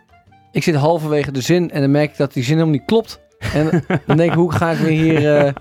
Ik 0.52 0.64
zit 0.64 0.76
halverwege 0.76 1.32
de 1.32 1.42
zin 1.42 1.72
en 1.72 1.82
dan 1.82 1.92
merk 1.92 2.12
ik 2.12 2.18
dat 2.18 2.34
die 2.34 2.44
zin 2.44 2.54
helemaal 2.54 2.74
niet 2.76 2.86
klopt. 2.86 3.20
En 3.54 3.84
dan 4.08 4.18
denk 4.18 4.32
ik, 4.32 4.38
hoe 4.38 4.52
ga 4.54 4.72
ik 4.72 4.78
weer 4.78 5.02
hier 5.02 5.38
eh 5.38 5.54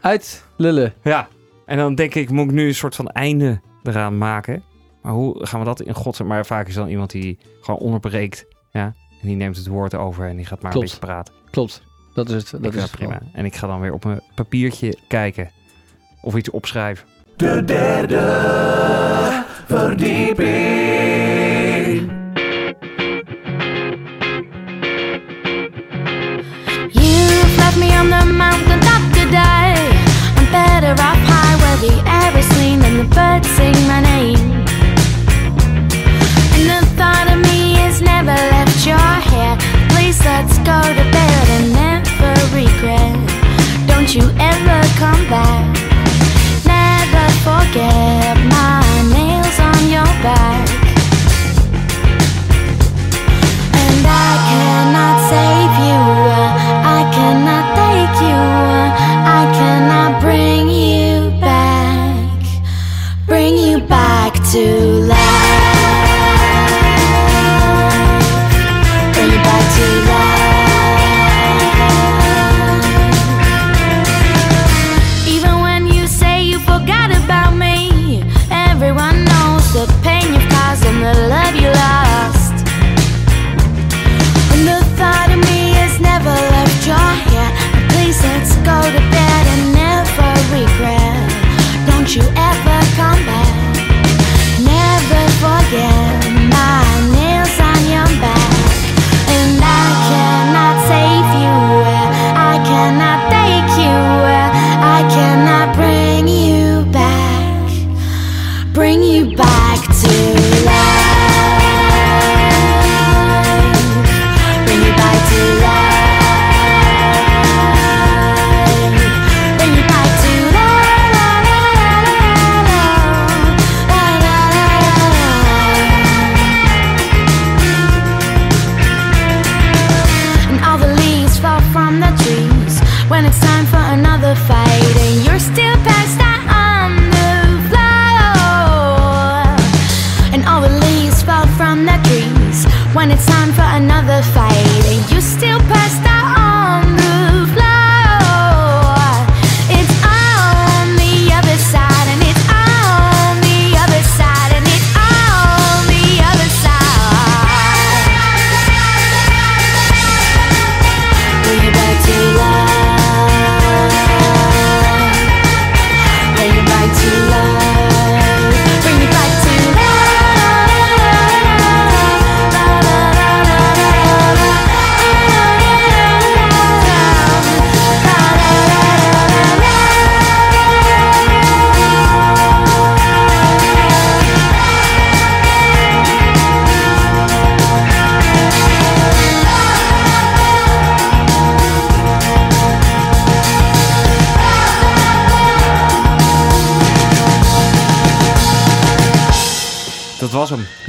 uitlullen? 0.00 0.94
Ja. 1.02 1.28
En 1.66 1.76
dan 1.76 1.94
denk 1.94 2.14
ik, 2.14 2.30
moet 2.30 2.44
ik 2.44 2.50
nu 2.52 2.66
een 2.66 2.74
soort 2.74 2.94
van 2.96 3.08
einde 3.08 3.60
eraan 3.82 4.18
maken. 4.18 4.62
Maar 5.04 5.12
hoe 5.12 5.46
gaan 5.46 5.58
we 5.60 5.66
dat 5.66 5.80
in 5.80 5.94
godsnaam? 5.94 6.28
Maar 6.28 6.46
vaak 6.46 6.68
is 6.68 6.74
dan 6.74 6.88
iemand 6.88 7.10
die 7.10 7.38
gewoon 7.60 7.80
onderbreekt. 7.80 8.46
Ja. 8.70 8.84
En 9.20 9.28
die 9.28 9.36
neemt 9.36 9.56
het 9.56 9.66
woord 9.66 9.94
over 9.94 10.28
en 10.28 10.36
die 10.36 10.46
gaat 10.46 10.62
maar 10.62 10.70
Klopt. 10.72 10.86
een 10.86 10.92
beetje 10.94 11.06
praten. 11.12 11.34
Klopt. 11.50 11.82
Dat 12.14 12.28
is 12.28 12.50
het. 12.50 12.62
Dat 12.62 12.74
is 12.74 12.82
het 12.82 12.90
prima. 12.90 13.20
En 13.32 13.44
ik 13.44 13.54
ga 13.56 13.66
dan 13.66 13.80
weer 13.80 13.92
op 13.92 14.04
mijn 14.04 14.20
papiertje 14.34 14.98
kijken. 15.08 15.50
Of 16.22 16.34
iets 16.36 16.50
opschrijven. 16.50 17.06
De 17.36 17.64
derde 17.64 18.22
verdieping. 19.66 22.12
You've 26.92 27.56
left 27.56 27.78
me 27.78 27.88
on 28.00 28.08
the 28.10 28.24
mountain 28.36 28.80
top 28.80 29.02
today. 29.12 29.74
I'm 30.38 30.46
better 30.50 30.92
off 30.92 31.18
high 31.28 31.56
where 31.60 31.78
the 31.84 31.94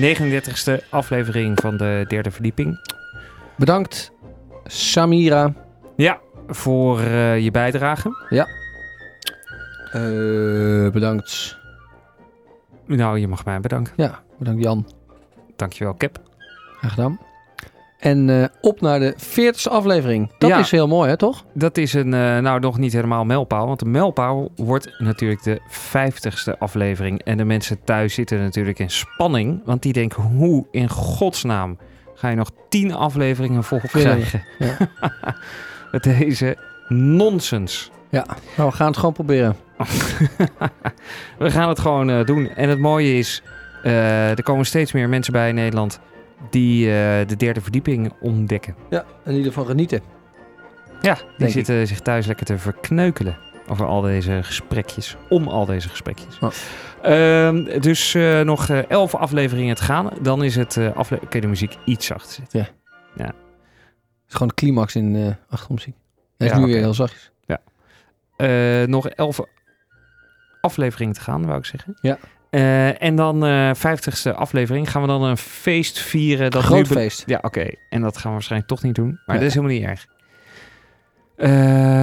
39e 0.06 0.90
aflevering 0.90 1.60
van 1.60 1.78
de 1.78 2.06
derde 2.08 2.32
verdieping. 2.32 2.80
Bedankt, 3.58 4.12
Samira. 4.66 5.54
Ja, 5.96 6.20
voor 6.48 7.00
eh, 7.00 7.40
je 7.40 7.52
bijdrage. 7.52 8.26
Eh, 9.92 10.92
bedankt. 10.92 11.58
Nou, 12.86 13.20
je 13.20 13.28
mag 13.28 13.46
mij 13.46 13.60
bedanken. 13.60 13.94
Ja, 13.96 14.20
bedankt 14.38 14.64
Jan. 14.64 14.88
Dankjewel, 15.56 15.96
Cap. 15.96 16.20
Graag 16.78 16.94
gedaan. 16.94 17.20
En 18.06 18.30
eh, 18.30 18.46
op 18.62 18.82
naar 18.82 19.00
de 19.00 19.16
40ste 19.18 19.72
aflevering. 19.72 20.32
Dat 20.38 20.50
Ja. 20.50 20.58
is 20.60 20.72
heel 20.72 20.88
mooi, 20.88 21.10
hè, 21.10 21.18
toch? 21.18 21.46
Dat 21.54 21.78
is 21.78 21.94
een, 21.94 22.14
eh, 22.14 22.38
nou 22.38 22.60
nog 22.60 22.78
niet 22.78 22.94
helemaal 22.94 23.26
mijlpaal, 23.26 23.68
want 23.68 23.80
de 23.80 23.86
mijlpaal 23.86 24.52
wordt 24.56 24.96
natuurlijk 25.00 25.44
de 25.44 25.60
50ste 25.70 26.58
aflevering. 26.60 27.22
En 27.24 27.38
de 27.38 27.46
mensen 27.46 27.84
thuis 27.84 28.14
zitten 28.14 28.40
natuurlijk 28.42 28.80
in 28.80 28.90
spanning, 28.90 29.62
want 29.66 29.82
die 29.82 29.94
denken, 29.94 30.24
hoe 30.24 30.66
in 30.72 30.90
godsnaam 30.90 31.78
ga 32.16 32.30
je 32.30 32.36
nog 32.36 32.50
10 32.70 32.94
afleveringen 32.94 33.64
vol 33.64 33.80
krijgen? 33.92 34.44
Ja. 34.60 34.78
Met 35.92 36.04
deze 36.04 36.58
nonsens. 36.88 37.92
Nou, 38.10 38.26
we 38.56 38.72
gaan 38.72 38.88
het 38.88 38.98
gewoon 38.98 39.14
proberen. 39.14 39.56
We 41.38 41.52
gaan 41.52 41.70
het 41.70 41.80
gewoon 41.80 42.10
eh, 42.10 42.26
doen. 42.26 42.50
En 42.50 42.70
het 42.70 42.80
mooie 42.80 43.18
is, 43.18 43.44
eh, 43.84 44.30
er 44.30 44.44
komen 44.44 44.66
steeds 44.66 44.92
meer 44.92 45.10
mensen 45.10 45.34
bij 45.34 45.50
in 45.50 45.56
Nederland 45.56 46.00
die 46.50 46.86
eh, 46.86 47.28
de 47.28 47.36
derde 47.38 47.62
verdieping 47.62 48.14
ontdekken. 48.20 48.76
Ja, 48.90 49.06
in 49.26 49.32
ieder 49.32 49.48
geval 49.48 49.66
genieten. 49.66 50.02
Ja, 51.02 51.18
die 51.38 51.48
ik. 51.48 51.54
zitten 51.54 51.88
zich 51.88 52.00
thuis 52.00 52.26
lekker 52.26 52.46
te 52.46 52.58
verkneukelen 52.58 53.38
over 53.68 53.86
al 53.86 54.02
deze 54.02 54.40
gesprekjes. 54.44 55.16
Om 55.30 55.48
al 55.48 55.66
deze 55.66 55.90
gesprekjes. 55.90 56.40
Oh. 56.40 56.52
Ehm, 57.02 57.82
dus 57.82 58.14
eh, 58.14 58.42
nog 58.42 58.70
eh, 58.70 58.90
elf 58.90 59.16
afleveringen 59.16 59.76
te 59.76 59.84
gaan. 59.84 60.10
Dan 60.22 60.44
is 60.44 60.56
het 60.56 60.76
uh, 60.76 60.88
aflevering... 60.88 61.30
Kun 61.30 61.40
je 61.40 61.46
de 61.46 61.52
muziek 61.52 61.78
iets 61.86 62.06
zacht 62.06 62.30
zetten? 62.30 62.60
Het 63.24 63.34
is 64.28 64.34
gewoon 64.34 64.48
de 64.48 64.54
climax 64.54 64.96
in 64.96 65.16
uh. 65.16 65.24
Hij 66.38 66.48
is 66.48 66.54
Ja, 66.54 66.58
nu 66.58 66.66
weer 66.66 66.78
heel 66.78 66.94
zachtjes. 66.94 67.32
Eh, 68.36 68.84
nog 68.84 69.10
elf 69.10 69.40
afleveringen 70.62 71.14
te 71.14 71.22
gaan, 71.22 71.46
wou 71.46 71.58
ik 71.58 71.66
zeggen. 71.66 71.98
Ja. 72.02 72.18
Eh, 72.56 73.02
en 73.02 73.16
dan 73.16 73.46
eh, 73.46 73.70
uh, 73.70 73.76
50ste 73.76 74.36
aflevering 74.36 74.92
gaan 74.92 75.02
we 75.02 75.08
dan 75.08 75.24
een 75.24 75.38
feest 75.38 76.00
vieren. 76.00 76.52
Dat 76.52 76.64
Groot 76.64 76.88
feest. 76.88 77.24
Ja, 77.26 77.40
oké. 77.42 77.68
En 77.90 78.02
dat 78.02 78.14
gaan 78.18 78.26
we 78.26 78.32
waarschijnlijk 78.32 78.72
toch 78.72 78.84
niet 78.84 78.96
doen. 78.96 79.08
Maar 79.08 79.36
nee. 79.36 79.38
dat 79.38 79.48
is 79.48 79.54
helemaal 79.54 79.78
niet 79.78 79.88
erg. 79.88 80.08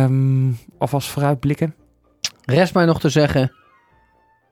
Um, 0.05 0.59
alvast 0.79 1.09
vooruitblikken. 1.09 1.75
Rest 2.45 2.75
mij 2.75 2.85
nog 2.85 3.01
te 3.01 3.09
zeggen. 3.09 3.53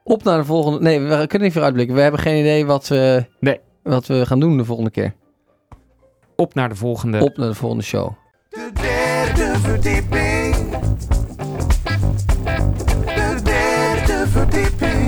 Op 0.04 0.22
naar 0.24 0.38
de 0.38 0.44
volgende. 0.44 0.80
Nee, 0.80 1.00
we 1.00 1.06
kunnen 1.06 1.40
niet 1.40 1.52
vooruitblikken. 1.52 1.94
We 1.94 2.00
hebben 2.00 2.20
geen 2.20 2.40
idee 2.40 2.66
wat 2.66 2.88
we, 2.88 3.24
nee. 3.40 3.60
wat 3.82 4.06
we 4.06 4.26
gaan 4.26 4.40
doen 4.40 4.56
de 4.56 4.64
volgende 4.64 4.90
keer. 4.90 5.14
Op 6.36 6.54
naar 6.54 6.68
de 6.68 6.74
volgende. 6.74 7.20
Op 7.20 7.36
naar 7.36 7.48
de 7.48 7.54
volgende 7.54 7.84
show. 7.84 8.12
De 8.48 8.70
derde 8.74 9.58
verdieping. 9.58 10.54
De 13.04 13.40
derde 13.42 14.24
verdieping. 14.28 14.99